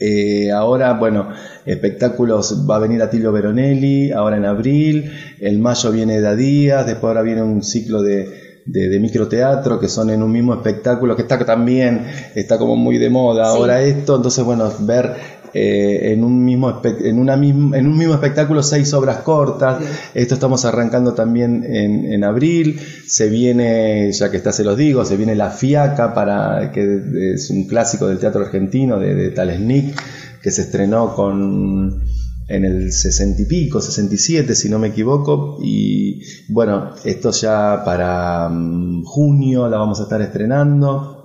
Eh, 0.00 0.50
ahora, 0.50 0.94
bueno, 0.94 1.28
espectáculos, 1.66 2.66
va 2.68 2.76
a 2.76 2.80
venir 2.80 3.00
Atilio 3.02 3.30
Veronelli, 3.32 4.10
ahora 4.12 4.38
en 4.38 4.46
abril, 4.46 5.12
el 5.40 5.58
mayo 5.58 5.92
viene 5.92 6.20
Da 6.20 6.34
Díaz, 6.34 6.86
después 6.86 7.04
ahora 7.04 7.22
viene 7.22 7.42
un 7.42 7.62
ciclo 7.62 8.02
de, 8.02 8.62
de, 8.64 8.98
microteatro 8.98 9.78
que 9.78 9.88
son 9.88 10.10
en 10.10 10.22
un 10.22 10.32
mismo 10.32 10.54
espectáculo, 10.54 11.14
que 11.14 11.22
está 11.22 11.44
también, 11.44 12.06
está 12.34 12.58
como 12.58 12.76
muy 12.76 12.96
de 12.98 13.10
moda 13.10 13.46
ahora 13.48 13.82
esto, 13.82 14.16
entonces 14.16 14.42
bueno, 14.42 14.72
ver 14.80 15.14
eh, 15.54 16.12
en, 16.12 16.24
un 16.24 16.44
mismo 16.44 16.82
en, 16.84 17.18
una 17.18 17.34
en 17.34 17.86
un 17.86 17.96
mismo 17.96 18.14
espectáculo 18.14 18.62
seis 18.62 18.92
obras 18.92 19.18
cortas. 19.18 19.82
Esto 20.12 20.34
estamos 20.34 20.64
arrancando 20.64 21.14
también 21.14 21.64
en, 21.64 22.12
en, 22.12 22.24
abril. 22.24 22.80
Se 23.06 23.28
viene, 23.28 24.10
ya 24.12 24.30
que 24.30 24.36
está 24.36 24.52
se 24.52 24.64
los 24.64 24.76
digo, 24.76 25.04
se 25.04 25.16
viene 25.16 25.36
La 25.36 25.50
Fiaca, 25.50 26.12
para, 26.12 26.72
que 26.72 27.34
es 27.34 27.50
un 27.50 27.66
clásico 27.66 28.08
del 28.08 28.18
teatro 28.18 28.44
argentino 28.44 28.98
de, 28.98 29.14
de 29.14 29.30
Talesnik, 29.30 29.94
que 30.42 30.50
se 30.50 30.62
estrenó 30.62 31.14
con 31.14 32.02
en 32.46 32.64
el 32.64 32.92
60 32.92 33.42
y 33.42 33.44
pico, 33.46 33.80
67 33.80 34.54
si 34.54 34.68
no 34.68 34.78
me 34.78 34.88
equivoco, 34.88 35.58
y 35.62 36.20
bueno, 36.48 36.90
esto 37.04 37.30
ya 37.30 37.82
para 37.84 38.48
mm, 38.50 39.04
junio 39.04 39.68
la 39.68 39.78
vamos 39.78 40.00
a 40.00 40.04
estar 40.04 40.20
estrenando. 40.20 41.22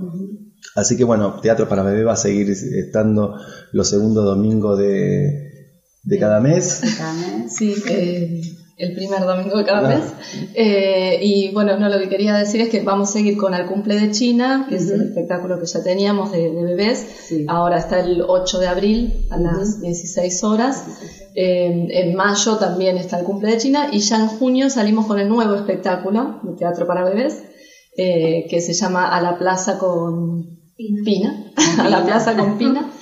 Así 0.79 0.97
que 0.97 1.03
bueno, 1.03 1.39
Teatro 1.41 1.67
para 1.67 1.83
Bebé 1.83 2.03
va 2.03 2.13
a 2.13 2.17
seguir 2.17 2.49
estando 2.49 3.35
los 3.71 3.89
segundos 3.89 4.25
domingos 4.25 4.77
de, 4.77 5.49
de 6.03 6.19
cada 6.19 6.39
mes. 6.39 6.81
Sí, 7.49 7.75
eh, 7.87 8.41
el 8.79 8.95
primer 8.95 9.25
domingo 9.25 9.57
de 9.57 9.65
cada 9.65 9.87
mes. 9.87 10.05
Eh, 10.55 11.19
y 11.21 11.51
bueno, 11.51 11.77
no, 11.77 11.89
lo 11.89 11.99
que 11.99 12.07
quería 12.07 12.33
decir 12.35 12.61
es 12.61 12.69
que 12.69 12.81
vamos 12.81 13.09
a 13.09 13.13
seguir 13.13 13.35
con 13.37 13.53
el 13.53 13.65
cumple 13.65 13.99
de 13.99 14.11
China, 14.11 14.67
que 14.69 14.77
es 14.77 14.89
el 14.89 15.01
espectáculo 15.01 15.59
que 15.59 15.65
ya 15.65 15.83
teníamos 15.83 16.31
de, 16.31 16.49
bebés. 16.49 17.05
Ahora 17.47 17.77
está 17.77 17.99
el 17.99 18.23
8 18.25 18.59
de 18.59 18.67
abril 18.67 19.27
a 19.29 19.37
las 19.37 19.81
16 19.81 20.43
horas. 20.45 20.85
Eh, 21.35 21.87
en 21.89 22.15
mayo 22.15 22.55
también 22.55 22.97
está 22.97 23.19
el 23.19 23.25
cumple 23.25 23.51
de 23.51 23.57
China 23.57 23.89
y 23.91 23.99
ya 23.99 24.17
en 24.21 24.27
junio 24.27 24.69
salimos 24.69 25.07
con 25.07 25.19
el 25.19 25.27
nuevo 25.27 25.55
espectáculo 25.55 26.39
de 26.43 26.53
teatro 26.53 26.87
para 26.87 27.03
bebés, 27.03 27.43
eh, 27.97 28.47
que 28.49 28.61
se 28.61 28.73
llama 28.73 29.13
A 29.13 29.21
la 29.21 29.37
Plaza 29.37 29.77
con 29.77 30.58
Pina. 31.03 31.51
a 31.79 31.89
la 31.89 32.03
Plaza 32.03 32.35
con 32.35 32.57
Pina. 32.57 32.91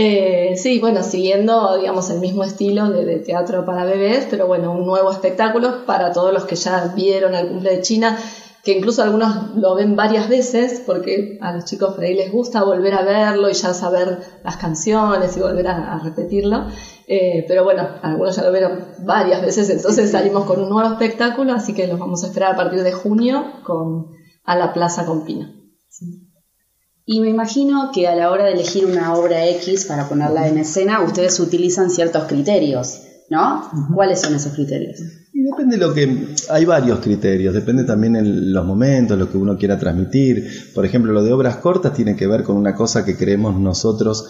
Eh, 0.00 0.54
sí, 0.56 0.78
bueno, 0.78 1.02
siguiendo, 1.02 1.76
digamos, 1.78 2.08
el 2.10 2.20
mismo 2.20 2.44
estilo 2.44 2.90
de, 2.90 3.16
teatro 3.20 3.64
para 3.64 3.84
bebés, 3.84 4.28
pero 4.30 4.46
bueno, 4.46 4.70
un 4.70 4.86
nuevo 4.86 5.10
espectáculo 5.10 5.86
para 5.86 6.12
todos 6.12 6.32
los 6.32 6.44
que 6.44 6.54
ya 6.54 6.92
vieron 6.94 7.34
el 7.34 7.48
cumple 7.48 7.76
de 7.76 7.80
China, 7.80 8.16
que 8.62 8.76
incluso 8.76 9.02
algunos 9.02 9.56
lo 9.56 9.74
ven 9.74 9.96
varias 9.96 10.28
veces, 10.28 10.82
porque 10.86 11.38
a 11.40 11.52
los 11.52 11.64
chicos 11.64 11.94
por 11.94 12.04
ahí 12.04 12.14
les 12.14 12.30
gusta 12.30 12.62
volver 12.62 12.94
a 12.94 13.02
verlo 13.02 13.48
y 13.48 13.54
ya 13.54 13.72
saber 13.74 14.18
las 14.44 14.58
canciones 14.58 15.36
y 15.36 15.40
volver 15.40 15.66
a, 15.66 15.98
repetirlo. 16.04 16.66
Eh, 17.08 17.44
pero 17.48 17.64
bueno, 17.64 17.88
algunos 18.02 18.36
ya 18.36 18.44
lo 18.44 18.52
vieron 18.52 18.84
varias 19.00 19.40
veces, 19.40 19.68
entonces 19.70 20.10
salimos 20.12 20.44
con 20.44 20.60
un 20.60 20.68
nuevo 20.68 20.92
espectáculo, 20.92 21.54
así 21.54 21.72
que 21.72 21.88
los 21.88 21.98
vamos 21.98 22.22
a 22.22 22.28
esperar 22.28 22.52
a 22.52 22.56
partir 22.56 22.82
de 22.84 22.92
junio 22.92 23.54
con 23.64 24.12
A 24.44 24.54
la 24.54 24.74
Plaza 24.74 25.06
con 25.06 25.24
Pina. 25.24 25.57
Y 27.10 27.20
me 27.20 27.30
imagino 27.30 27.90
que 27.90 28.06
a 28.06 28.14
la 28.14 28.30
hora 28.30 28.44
de 28.44 28.52
elegir 28.52 28.84
una 28.84 29.14
obra 29.14 29.48
X 29.48 29.86
para 29.86 30.10
ponerla 30.10 30.46
en 30.46 30.58
escena, 30.58 31.00
ustedes 31.00 31.40
utilizan 31.40 31.88
ciertos 31.90 32.24
criterios, 32.24 33.00
¿no? 33.30 33.66
¿Cuáles 33.94 34.20
son 34.20 34.34
esos 34.34 34.52
criterios? 34.52 35.00
Y 35.32 35.42
depende 35.42 35.78
de 35.78 35.86
lo 35.86 35.94
que. 35.94 36.34
Hay 36.50 36.66
varios 36.66 36.98
criterios, 36.98 37.54
depende 37.54 37.84
también 37.84 38.14
en 38.14 38.52
los 38.52 38.66
momentos, 38.66 39.18
lo 39.18 39.32
que 39.32 39.38
uno 39.38 39.56
quiera 39.56 39.78
transmitir. 39.78 40.50
Por 40.74 40.84
ejemplo, 40.84 41.14
lo 41.14 41.24
de 41.24 41.32
obras 41.32 41.56
cortas 41.56 41.94
tiene 41.94 42.14
que 42.14 42.26
ver 42.26 42.42
con 42.42 42.58
una 42.58 42.74
cosa 42.74 43.06
que 43.06 43.16
creemos 43.16 43.58
nosotros 43.58 44.28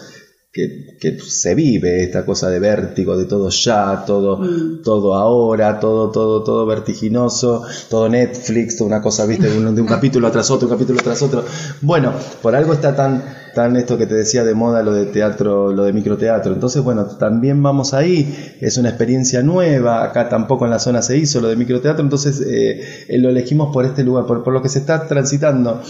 que, 0.51 0.97
que, 0.99 1.19
se 1.19 1.53
vive 1.53 2.03
esta 2.03 2.25
cosa 2.25 2.49
de 2.49 2.59
vértigo, 2.59 3.15
de 3.15 3.25
todo 3.25 3.49
ya, 3.49 4.03
todo, 4.05 4.37
mm. 4.37 4.81
todo 4.83 5.13
ahora, 5.13 5.79
todo, 5.79 6.09
todo, 6.09 6.43
todo 6.43 6.65
vertiginoso, 6.65 7.63
todo 7.89 8.09
Netflix, 8.09 8.81
una 8.81 8.99
cosa, 8.99 9.27
viste, 9.27 9.47
de 9.47 9.57
un, 9.59 9.85
capítulo 9.87 10.31
tras 10.31 10.49
otro, 10.49 10.67
un 10.67 10.73
capítulo 10.73 10.99
tras 11.03 11.21
otro. 11.21 11.45
Bueno, 11.81 12.13
por 12.41 12.55
algo 12.55 12.73
está 12.73 12.95
tan, 12.95 13.23
tan 13.53 13.77
esto 13.77 13.95
que 13.99 14.07
te 14.07 14.15
decía 14.15 14.43
de 14.43 14.55
moda, 14.55 14.81
lo 14.81 14.91
de 14.91 15.05
teatro, 15.05 15.71
lo 15.71 15.83
de 15.83 15.93
microteatro. 15.93 16.51
Entonces, 16.51 16.81
bueno, 16.81 17.05
también 17.05 17.61
vamos 17.61 17.93
ahí, 17.93 18.55
es 18.59 18.77
una 18.77 18.89
experiencia 18.89 19.43
nueva, 19.43 20.03
acá 20.03 20.29
tampoco 20.29 20.65
en 20.65 20.71
la 20.71 20.79
zona 20.79 21.03
se 21.03 21.15
hizo 21.15 21.41
lo 21.41 21.49
de 21.49 21.57
microteatro, 21.57 22.03
entonces 22.03 22.41
eh, 22.41 23.05
lo 23.19 23.29
elegimos 23.29 23.71
por 23.71 23.85
este 23.85 24.03
lugar, 24.03 24.25
por, 24.25 24.43
por 24.43 24.53
lo 24.53 24.63
que 24.63 24.69
se 24.69 24.79
está 24.79 25.07
transitando 25.07 25.83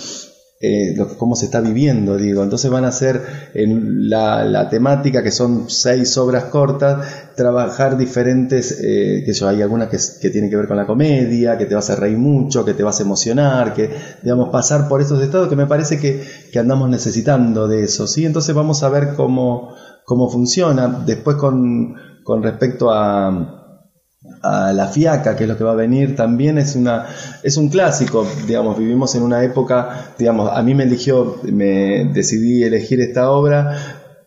eh, 0.62 0.94
cómo 1.18 1.38
se 1.38 1.46
está 1.46 1.62
viviendo, 1.62 2.18
digo. 2.18 2.44
Entonces 2.44 2.70
van 2.70 2.84
a 2.84 2.92
ser 2.92 3.22
en 3.54 4.10
la, 4.10 4.68
temática, 4.70 5.24
que 5.24 5.32
son 5.32 5.70
seis 5.70 6.18
obras 6.18 6.46
cortas, 6.46 7.34
trabajar 7.36 7.98
diferentes, 7.98 8.78
eh, 8.84 9.24
que 9.26 9.32
yo, 9.34 9.48
hay 9.48 9.62
algunas 9.62 9.88
que, 9.88 9.98
que, 10.22 10.30
tienen 10.30 10.50
que 10.50 10.58
ver 10.58 10.68
con 10.68 10.76
la 10.76 10.86
comedia, 10.86 11.58
que 11.58 11.66
te 11.66 11.76
vas 11.76 11.90
a 11.90 11.96
reír 11.96 12.18
mucho, 12.18 12.66
que 12.66 12.74
te 12.74 12.84
vas 12.84 13.00
a 13.00 13.04
emocionar, 13.04 13.74
que, 13.74 13.90
digamos, 14.22 14.50
pasar 14.50 14.90
por 14.90 15.02
estos 15.02 15.22
estados 15.24 15.48
que 15.48 15.56
me 15.56 15.66
parece 15.66 15.98
que, 15.98 16.22
que 16.52 16.60
andamos 16.60 16.90
necesitando 16.90 17.70
de 17.70 17.84
eso, 17.84 18.06
¿sí? 18.06 18.26
Entonces 18.26 18.54
vamos 18.54 18.84
a 18.84 18.90
ver 18.90 19.14
cómo, 19.16 19.74
cómo 20.04 20.30
funciona. 20.30 21.04
Después 21.06 21.38
con, 21.38 21.96
con 22.24 22.44
respecto 22.44 22.92
a 22.92 23.59
a 24.42 24.74
la 24.74 24.88
fiaca, 24.88 25.36
que 25.36 25.44
es 25.44 25.50
lo 25.50 25.58
que 25.58 25.64
va 25.64 25.72
a 25.72 25.76
venir, 25.76 26.16
también 26.16 26.58
es 26.58 26.76
una 26.76 27.08
es 27.42 27.56
un 27.56 27.70
clásico, 27.70 28.28
digamos, 28.48 28.78
vivimos 28.78 29.16
en 29.16 29.24
una 29.24 29.44
época, 29.44 30.14
digamos, 30.18 30.52
a 30.52 30.62
mí 30.62 30.76
me 30.76 30.84
eligió, 30.84 31.38
me 31.44 32.06
decidí 32.06 32.64
elegir 32.64 33.00
esta 33.00 33.32
obra 33.32 33.78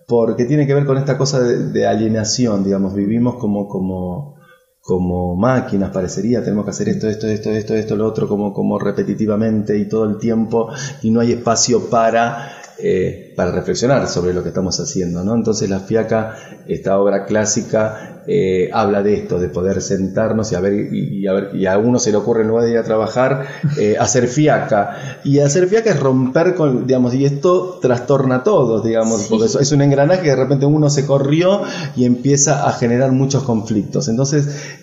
porque 0.07 0.47
tiene 0.47 0.67
que 0.67 0.75
ver 0.75 0.87
con 0.87 0.97
esta 0.97 1.19
cosa 1.19 1.41
de, 1.41 1.87
alienación, 1.87 2.65
digamos, 2.65 2.95
vivimos 2.95 3.37
como 3.37 3.69
como 3.69 4.37
como 4.81 5.37
máquinas 5.37 5.91
parecería, 5.93 6.43
tenemos 6.43 6.65
que 6.65 6.71
hacer 6.71 6.89
esto, 6.89 7.09
esto, 7.09 7.29
esto, 7.29 7.51
esto, 7.51 7.75
esto, 7.75 7.95
lo 7.95 8.07
otro, 8.07 8.27
como, 8.27 8.53
como 8.53 8.81
repetitivamente 8.81 9.79
y 9.79 9.89
todo 9.89 10.07
el 10.07 10.19
tiempo, 10.19 10.71
y 11.03 11.11
no 11.11 11.21
hay 11.21 11.33
espacio 11.33 11.89
para 11.89 12.51
eh, 12.79 13.32
para 13.35 13.51
reflexionar 13.51 14.09
sobre 14.09 14.35
lo 14.35 14.43
que 14.43 14.51
estamos 14.51 14.79
haciendo. 14.81 15.25
¿no? 15.25 15.35
Entonces 15.35 15.69
la 15.71 15.81
Fiaca, 15.81 16.37
esta 16.67 16.99
obra 16.99 17.25
clásica, 17.25 18.23
eh, 18.27 18.71
habla 18.73 19.03
de 19.03 19.15
esto, 19.15 19.39
de 19.39 19.49
poder 19.49 19.81
sentarnos 19.83 20.53
y 20.53 20.55
a 20.55 20.61
ver, 20.61 20.95
y, 20.95 21.27
a, 21.27 21.33
ver, 21.33 21.51
y 21.55 21.67
a 21.67 21.79
uno 21.79 21.99
se 21.99 22.11
le 22.11 22.19
ocurre 22.19 22.43
en 22.43 22.49
lugar 22.49 22.65
de 22.65 22.73
ir 22.73 22.79
a 22.79 22.85
trabajar, 22.85 23.47
eh, 23.79 23.97
hacer 24.01 24.29
Fiaca. 24.29 25.21
Y 25.25 25.39
hacer 25.41 25.67
Fiaca 25.69 25.91
es 25.91 26.01
romper 26.01 26.55
con, 26.55 26.87
digamos, 26.87 27.15
y 27.15 27.25
esto 27.25 27.79
trastorna 27.81 28.37
a 28.37 28.45
todos, 28.45 28.85
digamos, 28.85 29.27
porque 29.29 29.47
es, 29.47 29.55
es 29.57 29.73
un 29.73 29.83
engranaje 29.83 30.23
que 30.23 30.31
de 30.31 30.37
repente 30.37 30.67
uno 30.67 30.91
se 30.91 31.07
corrió 31.07 31.63
y 31.97 32.05
empieza 32.05 32.69
a 32.69 32.73
generar 32.73 33.13
muchos 33.13 33.43
conflictos. 33.43 34.09
Entonces, 34.09 34.79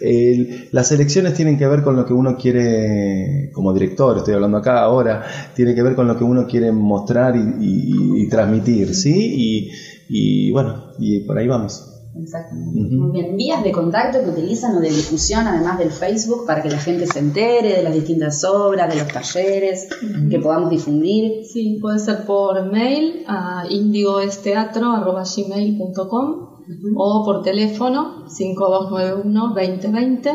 las 0.71 0.91
elecciones 0.91 1.33
tienen 1.33 1.57
que 1.57 1.67
ver 1.67 1.83
con 1.83 1.95
lo 1.95 2.05
que 2.05 2.13
uno 2.13 2.37
quiere, 2.37 3.51
como 3.53 3.73
director, 3.73 4.17
estoy 4.17 4.33
hablando 4.33 4.57
acá 4.57 4.81
ahora, 4.81 5.23
tiene 5.55 5.75
que 5.75 5.83
ver 5.83 5.95
con 5.95 6.07
lo 6.07 6.17
que 6.17 6.23
uno 6.23 6.47
quiere 6.47 6.71
mostrar 6.71 7.35
y 7.35 7.49
y, 7.59 8.27
transmitir, 8.39 8.95
¿sí? 8.95 9.69
Y, 10.09 10.51
bueno, 10.51 10.93
y 10.97 11.19
por 11.21 11.37
ahí 11.37 11.47
vamos. 11.47 11.85
Exactamente. 12.15 12.95
Muy 12.95 13.11
bien. 13.11 13.37
¿Vías 13.37 13.63
de 13.63 13.71
contacto 13.71 14.23
que 14.23 14.31
utilizan 14.31 14.75
o 14.75 14.81
de 14.81 14.89
difusión, 14.89 15.45
además 15.47 15.77
del 15.79 15.91
Facebook, 15.91 16.47
para 16.47 16.63
que 16.63 16.69
la 16.69 16.79
gente 16.79 17.05
se 17.05 17.19
entere 17.19 17.75
de 17.77 17.83
las 17.83 17.93
distintas 17.93 18.43
obras, 18.43 18.91
de 18.93 18.99
los 18.99 19.07
talleres, 19.07 19.87
que 20.29 20.39
podamos 20.39 20.69
difundir? 20.71 21.45
Sí, 21.45 21.77
puede 21.81 21.99
ser 21.99 22.25
por 22.25 22.69
mail 22.71 23.23
a 23.27 23.65
indigoesteatro.gmail.com 23.69 26.49
o 26.95 27.25
por 27.25 27.41
teléfono 27.43 28.25
5291-2020 28.27 30.31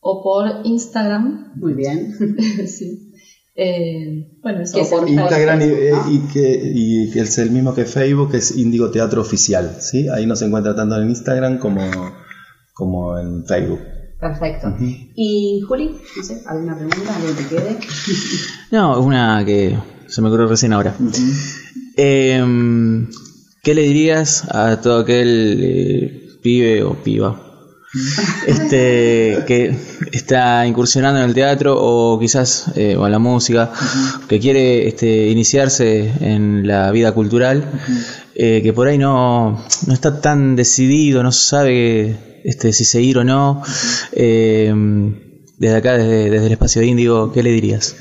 o 0.00 0.22
por 0.22 0.46
Instagram. 0.64 1.52
Muy 1.56 1.74
bien. 1.74 2.14
sí. 2.66 3.11
Eh, 3.54 4.38
bueno, 4.42 4.62
eso 4.62 4.78
por 4.88 5.08
Instagram 5.08 5.60
eh, 5.60 5.92
y, 6.08 6.20
que, 6.32 6.72
y, 6.74 7.10
que, 7.10 7.20
es 7.20 7.36
el 7.38 7.50
mismo 7.50 7.74
que 7.74 7.84
Facebook, 7.84 8.34
es 8.34 8.56
Índigo 8.56 8.90
Teatro 8.90 9.20
Oficial. 9.20 9.76
¿sí? 9.80 10.08
Ahí 10.08 10.26
nos 10.26 10.40
encuentra 10.42 10.74
tanto 10.74 11.00
en 11.00 11.10
Instagram 11.10 11.58
como, 11.58 11.82
como 12.72 13.18
en 13.18 13.44
Facebook. 13.44 13.80
Perfecto. 14.18 14.74
¿Y 14.80 15.60
Juli? 15.66 15.96
No 16.16 16.22
sé, 16.22 16.42
¿alguna 16.46 16.76
pregunta? 16.76 17.16
¿Algo 17.16 17.28
que 17.36 17.42
te 17.42 17.48
quede? 17.48 17.78
no, 18.70 19.00
una 19.00 19.44
que 19.44 19.76
se 20.06 20.22
me 20.22 20.28
ocurrió 20.28 20.46
recién 20.46 20.72
ahora. 20.72 20.94
Em, 21.96 23.08
¿Qué 23.62 23.74
le 23.74 23.82
dirías 23.82 24.46
a 24.48 24.80
todo 24.80 25.00
aquel 25.00 25.58
eh, 25.60 26.38
pibe 26.40 26.84
o 26.84 26.94
piba 26.94 27.51
este, 28.46 29.44
que 29.46 29.76
está 30.12 30.66
incursionando 30.66 31.20
en 31.20 31.26
el 31.26 31.34
teatro 31.34 31.76
o 31.78 32.18
quizás 32.18 32.72
eh, 32.74 32.96
o 32.96 33.06
en 33.06 33.12
la 33.12 33.18
música, 33.18 33.70
que 34.28 34.40
quiere 34.40 34.88
este, 34.88 35.28
iniciarse 35.28 36.10
en 36.20 36.66
la 36.66 36.90
vida 36.90 37.12
cultural, 37.12 37.70
eh, 38.34 38.60
que 38.62 38.72
por 38.72 38.88
ahí 38.88 38.98
no, 38.98 39.62
no, 39.86 39.92
está 39.92 40.20
tan 40.20 40.56
decidido, 40.56 41.22
no 41.22 41.32
sabe 41.32 42.40
este, 42.44 42.72
si 42.72 42.84
seguir 42.84 43.18
o 43.18 43.24
no. 43.24 43.62
Eh, 44.12 44.72
desde 45.58 45.76
acá, 45.76 45.98
desde, 45.98 46.30
desde, 46.30 46.46
el 46.46 46.52
espacio 46.52 46.82
índigo, 46.82 47.30
¿qué 47.30 47.42
le 47.42 47.52
dirías? 47.52 47.94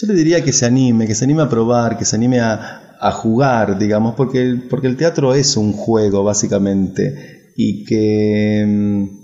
Yo 0.00 0.06
le 0.06 0.14
diría 0.14 0.42
que 0.42 0.52
se 0.52 0.64
anime, 0.64 1.06
que 1.06 1.14
se 1.14 1.24
anime 1.24 1.42
a 1.42 1.48
probar, 1.48 1.98
que 1.98 2.04
se 2.04 2.16
anime 2.16 2.40
a, 2.40 2.96
a 2.98 3.10
jugar, 3.10 3.78
digamos, 3.78 4.14
porque 4.14 4.56
porque 4.70 4.86
el 4.86 4.96
teatro 4.96 5.34
es 5.34 5.56
un 5.56 5.72
juego, 5.72 6.24
básicamente, 6.24 7.52
y 7.56 7.84
que 7.84 9.21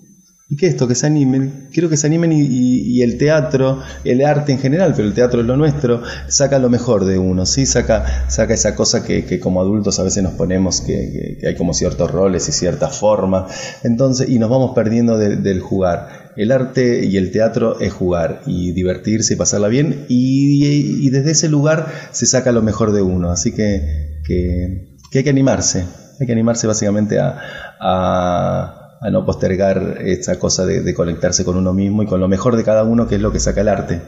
y 0.50 0.56
que 0.56 0.66
esto, 0.66 0.88
que 0.88 0.94
se 0.94 1.06
animen, 1.06 1.68
quiero 1.70 1.90
que 1.90 1.98
se 1.98 2.06
animen 2.06 2.32
y, 2.32 3.02
el 3.02 3.18
teatro, 3.18 3.82
el 4.02 4.24
arte 4.24 4.52
en 4.52 4.58
general, 4.58 4.94
pero 4.96 5.06
el 5.06 5.12
teatro 5.12 5.42
es 5.42 5.46
lo 5.46 5.58
nuestro, 5.58 6.02
saca 6.28 6.58
lo 6.58 6.70
mejor 6.70 7.04
de 7.04 7.18
uno, 7.18 7.44
¿sí? 7.44 7.66
Saca, 7.66 8.24
saca 8.30 8.54
esa 8.54 8.74
cosa 8.74 9.04
que, 9.04 9.38
como 9.40 9.60
adultos 9.60 9.98
a 9.98 10.04
veces 10.04 10.22
nos 10.22 10.32
ponemos, 10.32 10.80
que, 10.80 11.38
hay 11.46 11.54
como 11.54 11.74
ciertos 11.74 12.10
roles 12.10 12.48
y 12.48 12.52
ciertas 12.52 12.96
formas, 12.96 13.52
entonces, 13.84 14.30
y 14.30 14.38
nos 14.38 14.48
vamos 14.48 14.72
perdiendo 14.74 15.18
del 15.18 15.60
jugar. 15.60 16.32
El 16.34 16.50
arte 16.50 17.04
y 17.04 17.18
el 17.18 17.30
teatro 17.30 17.78
es 17.80 17.92
jugar 17.92 18.40
y 18.46 18.72
divertirse 18.72 19.34
y 19.34 19.36
pasarla 19.36 19.68
bien, 19.68 20.06
y, 20.08 21.10
desde 21.10 21.32
ese 21.32 21.50
lugar 21.50 21.92
se 22.12 22.24
saca 22.24 22.52
lo 22.52 22.62
mejor 22.62 22.92
de 22.92 23.02
uno, 23.02 23.30
así 23.30 23.52
que, 23.52 24.22
que, 24.24 24.96
hay 25.12 25.24
que 25.24 25.30
animarse, 25.30 25.84
hay 26.18 26.26
que 26.26 26.32
animarse 26.32 26.66
básicamente 26.66 27.18
a 27.18 28.87
no 29.10 29.24
postergar 29.24 29.98
esa 30.00 30.38
cosa 30.38 30.66
de, 30.66 30.94
conectarse 30.94 31.44
con 31.44 31.56
uno 31.56 31.72
mismo 31.72 32.02
y 32.02 32.06
con 32.06 32.20
lo 32.20 32.28
mejor 32.28 32.56
de 32.56 32.64
cada 32.64 32.84
uno, 32.84 33.06
que 33.06 33.16
es 33.16 33.20
lo 33.20 33.32
que 33.32 33.40
saca 33.40 33.60
el 33.60 33.68
arte. 33.68 34.02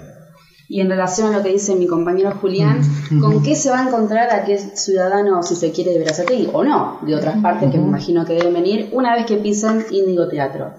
Y 0.69 0.81
en 0.81 0.89
relación 0.89 1.33
a 1.33 1.39
lo 1.39 1.43
que 1.43 1.53
dice 1.53 1.75
mi 1.75 1.87
compañero 1.87 2.33
Julián, 2.41 2.81
¿con 3.21 3.43
qué 3.43 3.57
se 3.57 3.71
va 3.71 3.81
a 3.81 3.89
encontrar 3.89 4.31
aquel 4.31 4.59
ciudadano, 4.59 5.43
si 5.43 5.57
se 5.57 5.73
quiere, 5.73 5.93
de 5.93 5.99
Berazategui 5.99 6.49
o 6.53 6.63
no, 6.63 6.99
de 7.05 7.17
otras 7.17 7.43
partes 7.43 7.71
que 7.73 7.79
me 7.79 7.89
imagino 7.89 8.25
que 8.25 8.35
deben 8.35 8.55
venir, 8.55 8.89
una 8.93 9.17
vez 9.17 9.27
que 9.27 9.39
pisan 9.39 9.85
Índigo 9.91 10.29
Teatro? 10.29 10.73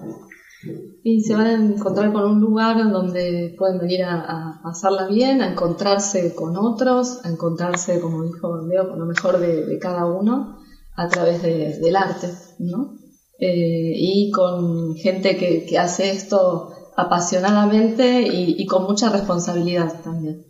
Y 1.02 1.22
se 1.22 1.34
van 1.34 1.46
a 1.46 1.52
encontrar 1.54 2.12
con 2.12 2.24
un 2.24 2.40
lugar 2.40 2.76
donde 2.90 3.54
pueden 3.58 3.78
venir 3.78 4.04
a, 4.04 4.60
pasarla 4.62 5.08
bien, 5.08 5.42
a 5.42 5.50
encontrarse 5.50 6.34
con 6.34 6.56
otros, 6.56 7.20
a 7.24 7.28
encontrarse, 7.28 8.00
como 8.00 8.22
dijo 8.22 8.62
Leo, 8.66 8.88
con 8.88 8.98
lo 8.98 9.06
mejor 9.06 9.40
de, 9.40 9.78
cada 9.78 10.06
uno 10.06 10.58
a 10.94 11.08
través 11.08 11.42
del 11.42 11.96
arte, 11.96 12.28
¿no? 12.60 13.01
Eh, 13.44 13.94
y 13.96 14.30
con 14.30 14.94
gente 14.94 15.36
que, 15.36 15.76
hace 15.76 16.12
esto 16.12 16.92
apasionadamente 16.96 18.22
y, 18.22 18.64
con 18.66 18.84
mucha 18.84 19.10
responsabilidad 19.10 20.00
también. 20.04 20.46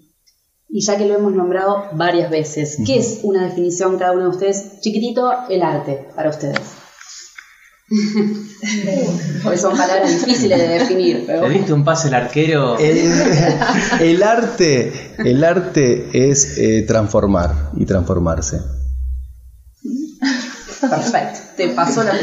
Y 0.68 0.84
ya 0.84 0.98
que 0.98 1.06
lo 1.06 1.14
hemos 1.14 1.32
nombrado 1.32 1.84
varias 1.94 2.30
veces, 2.30 2.76
¿qué 2.84 2.98
es 2.98 3.20
una 3.22 3.44
definición 3.44 3.96
cada 3.96 4.12
uno 4.12 4.24
de 4.24 4.28
ustedes? 4.28 4.78
Chiquitito, 4.82 5.32
el 5.48 5.62
arte 5.62 6.06
para 6.14 6.28
ustedes. 6.28 6.60
Porque 9.42 9.58
son 9.58 9.74
palabras 9.74 10.10
difíciles 10.10 10.58
de 10.58 10.68
definir. 10.68 11.24
Pero... 11.26 11.48
¿Le 11.48 11.54
diste 11.54 11.72
un 11.72 11.84
pase 11.84 12.08
al 12.08 12.14
arquero? 12.14 12.76
El, 12.78 14.22
arte, 14.22 15.14
el 15.16 15.42
arte 15.42 16.10
es 16.12 16.58
eh, 16.58 16.82
transformar 16.86 17.70
y 17.74 17.86
transformarse. 17.86 18.81
Perfecto. 20.88 21.38
Te 21.56 21.68
pasó 21.68 22.02
la 22.02 22.12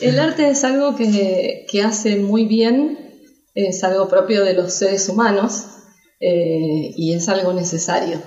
El 0.00 0.18
arte 0.18 0.50
es 0.50 0.64
algo 0.64 0.96
que, 0.96 1.66
hace 1.84 2.16
muy 2.16 2.46
bien, 2.46 2.98
es 3.54 3.84
algo 3.84 4.08
propio 4.08 4.44
de 4.44 4.54
los 4.54 4.72
seres 4.72 5.08
humanos 5.08 5.66
eh, 6.20 6.92
y 6.96 7.14
es 7.14 7.28
algo 7.28 7.52
necesario 7.52 8.20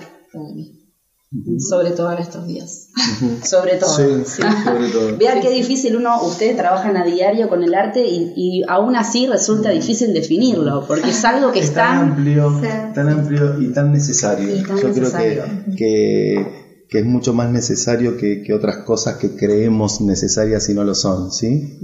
sobre 1.58 1.90
todo 1.92 2.12
en 2.12 2.18
estos 2.18 2.46
días. 2.46 2.88
sobre 3.44 3.76
todo. 3.76 3.96
Sí, 4.24 4.42
Vean 5.18 5.40
qué 5.40 5.50
difícil 5.50 5.96
uno, 5.96 6.22
ustedes 6.22 6.56
trabajan 6.56 6.96
a 6.96 7.04
diario 7.04 7.48
con 7.48 7.62
el 7.62 7.74
arte 7.74 8.04
y, 8.04 8.62
aún 8.68 8.96
así 8.96 9.26
resulta 9.26 9.70
difícil 9.70 10.12
definirlo, 10.12 10.84
porque 10.86 11.10
es 11.10 11.24
algo 11.24 11.52
que 11.52 11.60
es, 11.60 11.72
tan, 11.72 12.10
amplio, 12.10 12.60
tan 12.94 13.08
amplio 13.08 13.60
y 13.60 13.72
tan 13.72 13.92
necesario. 13.92 14.54
Yo 14.56 14.92
creo 14.92 15.12
que 15.12 15.42
que 15.76 16.61
es 16.98 17.04
mucho 17.04 17.32
más 17.32 17.50
necesario 17.50 18.16
que, 18.16 18.44
otras 18.52 18.84
cosas 18.84 19.16
que 19.16 19.30
creemos 19.30 20.00
necesarias 20.00 20.68
y 20.68 20.74
no 20.74 20.84
lo 20.84 20.94
son, 20.94 21.32
¿sí? 21.32 21.78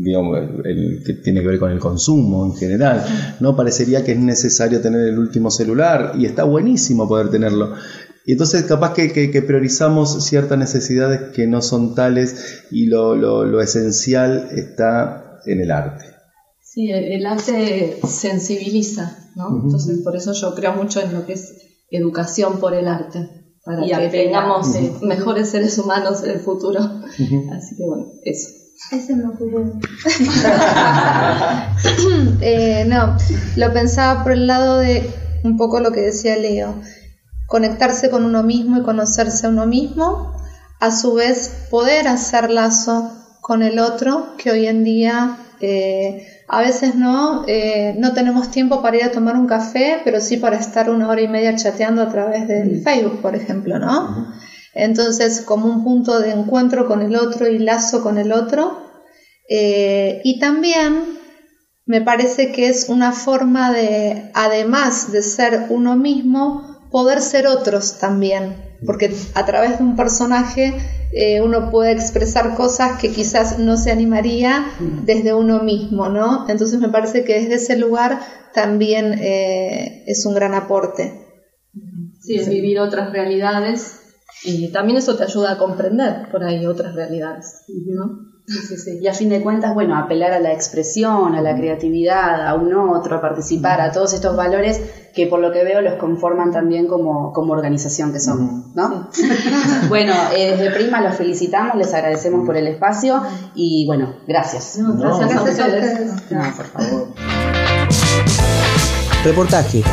digamos, 0.00 0.38
el, 0.64 1.02
que 1.04 1.14
tiene 1.14 1.40
que 1.40 1.46
ver 1.48 1.58
con 1.58 1.70
el 1.70 1.78
consumo 1.78 2.46
en 2.46 2.54
general, 2.54 3.04
¿no? 3.40 3.56
Parecería 3.56 4.04
que 4.04 4.12
es 4.12 4.18
necesario 4.18 4.80
tener 4.80 5.08
el 5.08 5.18
último 5.18 5.50
celular 5.50 6.12
y 6.18 6.26
está 6.26 6.44
buenísimo 6.44 7.08
poder 7.08 7.30
tenerlo. 7.30 7.74
Y 8.24 8.32
entonces 8.32 8.62
capaz 8.64 8.94
que, 8.94 9.10
que, 9.10 9.42
priorizamos 9.42 10.24
ciertas 10.24 10.56
necesidades 10.56 11.32
que 11.34 11.46
no 11.46 11.60
son 11.60 11.94
tales 11.94 12.64
y 12.70 12.86
lo, 12.86 13.16
lo, 13.16 13.44
lo 13.44 13.60
esencial 13.60 14.50
está 14.54 15.40
en 15.46 15.60
el 15.60 15.70
arte. 15.72 16.04
Sí, 16.60 16.90
el 16.90 17.26
arte 17.26 17.98
sensibiliza, 18.08 19.18
¿no? 19.34 19.62
Entonces 19.64 19.98
por 19.98 20.16
eso 20.16 20.32
yo 20.32 20.54
creo 20.54 20.72
mucho 20.74 21.00
en 21.00 21.12
lo 21.12 21.26
que 21.26 21.34
es 21.34 21.71
educación 21.92 22.58
por 22.58 22.74
el 22.74 22.88
arte, 22.88 23.28
para 23.64 23.84
que 23.84 24.08
tengamos 24.08 24.74
eh, 24.74 24.92
mejores 25.02 25.50
seres 25.50 25.78
humanos 25.78 26.22
en 26.24 26.30
el 26.30 26.40
futuro. 26.40 26.80
Así 26.80 27.76
que 27.76 27.84
bueno, 27.84 28.06
eso. 28.24 28.48
Ese 28.90 29.14
no 29.14 29.32
eh, 32.40 32.84
no, 32.86 33.16
lo 33.56 33.72
pensaba 33.72 34.24
por 34.24 34.32
el 34.32 34.48
lado 34.48 34.78
de 34.78 35.08
un 35.44 35.56
poco 35.56 35.78
lo 35.78 35.92
que 35.92 36.00
decía 36.00 36.36
Leo, 36.36 36.74
conectarse 37.46 38.10
con 38.10 38.24
uno 38.24 38.42
mismo 38.42 38.78
y 38.78 38.82
conocerse 38.82 39.46
a 39.46 39.50
uno 39.50 39.66
mismo 39.66 40.32
a 40.80 40.90
su 40.90 41.14
vez 41.14 41.68
poder 41.70 42.08
hacer 42.08 42.50
lazo 42.50 43.12
con 43.40 43.62
el 43.62 43.78
otro, 43.78 44.36
que 44.36 44.50
hoy 44.50 44.66
en 44.66 44.82
día 44.82 45.36
eh, 45.60 46.26
a 46.52 46.60
veces 46.60 46.96
no, 46.96 47.44
eh, 47.48 47.94
no 47.96 48.12
tenemos 48.12 48.50
tiempo 48.50 48.82
para 48.82 48.98
ir 48.98 49.04
a 49.04 49.10
tomar 49.10 49.36
un 49.36 49.46
café, 49.46 50.02
pero 50.04 50.20
sí 50.20 50.36
para 50.36 50.58
estar 50.58 50.90
una 50.90 51.08
hora 51.08 51.22
y 51.22 51.26
media 51.26 51.56
chateando 51.56 52.02
a 52.02 52.10
través 52.10 52.46
del. 52.46 52.82
Facebook, 52.82 53.22
por 53.22 53.34
ejemplo, 53.34 53.78
¿no? 53.78 54.30
Entonces, 54.74 55.40
como 55.40 55.66
un 55.68 55.82
punto 55.82 56.20
de 56.20 56.32
encuentro 56.32 56.86
con 56.86 57.00
el 57.00 57.16
otro 57.16 57.48
y 57.48 57.58
lazo 57.58 58.02
con 58.02 58.18
el 58.18 58.32
otro. 58.32 58.86
Eh, 59.48 60.20
y 60.24 60.40
también 60.40 61.18
me 61.86 62.02
parece 62.02 62.52
que 62.52 62.68
es 62.68 62.90
una 62.90 63.12
forma 63.12 63.72
de, 63.72 64.30
además 64.34 65.10
de 65.10 65.22
ser 65.22 65.68
uno 65.70 65.96
mismo, 65.96 66.86
poder 66.90 67.22
ser 67.22 67.46
otros 67.46 67.98
también 67.98 68.71
porque 68.86 69.14
a 69.34 69.44
través 69.46 69.78
de 69.78 69.84
un 69.84 69.96
personaje 69.96 70.74
eh, 71.12 71.40
uno 71.40 71.70
puede 71.70 71.92
expresar 71.92 72.54
cosas 72.54 73.00
que 73.00 73.10
quizás 73.10 73.58
no 73.58 73.76
se 73.76 73.90
animaría 73.90 74.64
desde 75.04 75.34
uno 75.34 75.62
mismo, 75.62 76.08
¿no? 76.08 76.46
Entonces 76.48 76.80
me 76.80 76.88
parece 76.88 77.24
que 77.24 77.34
desde 77.34 77.54
ese 77.54 77.76
lugar 77.76 78.20
también 78.54 79.14
eh, 79.20 80.04
es 80.06 80.26
un 80.26 80.34
gran 80.34 80.54
aporte. 80.54 81.12
Sí, 82.20 82.36
es 82.36 82.48
vivir 82.48 82.78
otras 82.78 83.12
realidades 83.12 84.01
y 84.44 84.70
también 84.72 84.98
eso 84.98 85.16
te 85.16 85.24
ayuda 85.24 85.52
a 85.52 85.58
comprender 85.58 86.30
por 86.30 86.44
ahí 86.44 86.66
otras 86.66 86.94
realidades, 86.94 87.64
¿no? 87.68 88.32
Y 89.00 89.06
a 89.06 89.14
fin 89.14 89.28
de 89.28 89.40
cuentas, 89.40 89.72
bueno, 89.72 89.96
apelar 89.96 90.32
a 90.32 90.40
la 90.40 90.52
expresión, 90.52 91.34
a 91.34 91.40
la 91.40 91.56
creatividad, 91.56 92.46
a 92.46 92.54
un 92.54 92.74
otro, 92.74 93.16
a 93.16 93.20
participar, 93.20 93.80
a 93.80 93.92
todos 93.92 94.12
estos 94.14 94.36
valores 94.36 94.80
que 95.14 95.26
por 95.26 95.38
lo 95.38 95.52
que 95.52 95.62
veo 95.62 95.80
los 95.80 95.94
conforman 95.94 96.52
también 96.52 96.88
como, 96.88 97.32
como 97.32 97.52
organización 97.52 98.12
que 98.12 98.18
somos, 98.18 98.74
¿no? 98.74 99.08
bueno, 99.88 100.12
eh, 100.36 100.56
desde 100.56 100.70
Prima 100.72 101.00
los 101.00 101.14
felicitamos, 101.14 101.76
les 101.76 101.94
agradecemos 101.94 102.44
por 102.44 102.56
el 102.56 102.66
espacio 102.66 103.22
y 103.54 103.86
bueno, 103.86 104.16
gracias. 104.26 104.78
gracias, 104.98 105.36
a 105.36 105.42
ustedes. 105.44 106.22
por 106.56 106.66
favor. 106.66 107.08
Reportaje, 109.24 109.84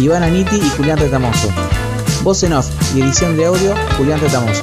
Iván 0.00 0.22
Aniti 0.22 0.56
y 0.56 0.70
Julián 0.70 0.98
Retamoso. 0.98 1.48
Voz 2.22 2.42
en 2.42 2.52
off 2.52 2.68
y 2.94 3.00
edición 3.00 3.36
de 3.36 3.46
audio, 3.46 3.74
Julián 3.96 4.20
Retamoso. 4.20 4.62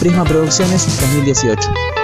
Prisma 0.00 0.24
Producciones 0.24 0.86
2018. 1.00 2.03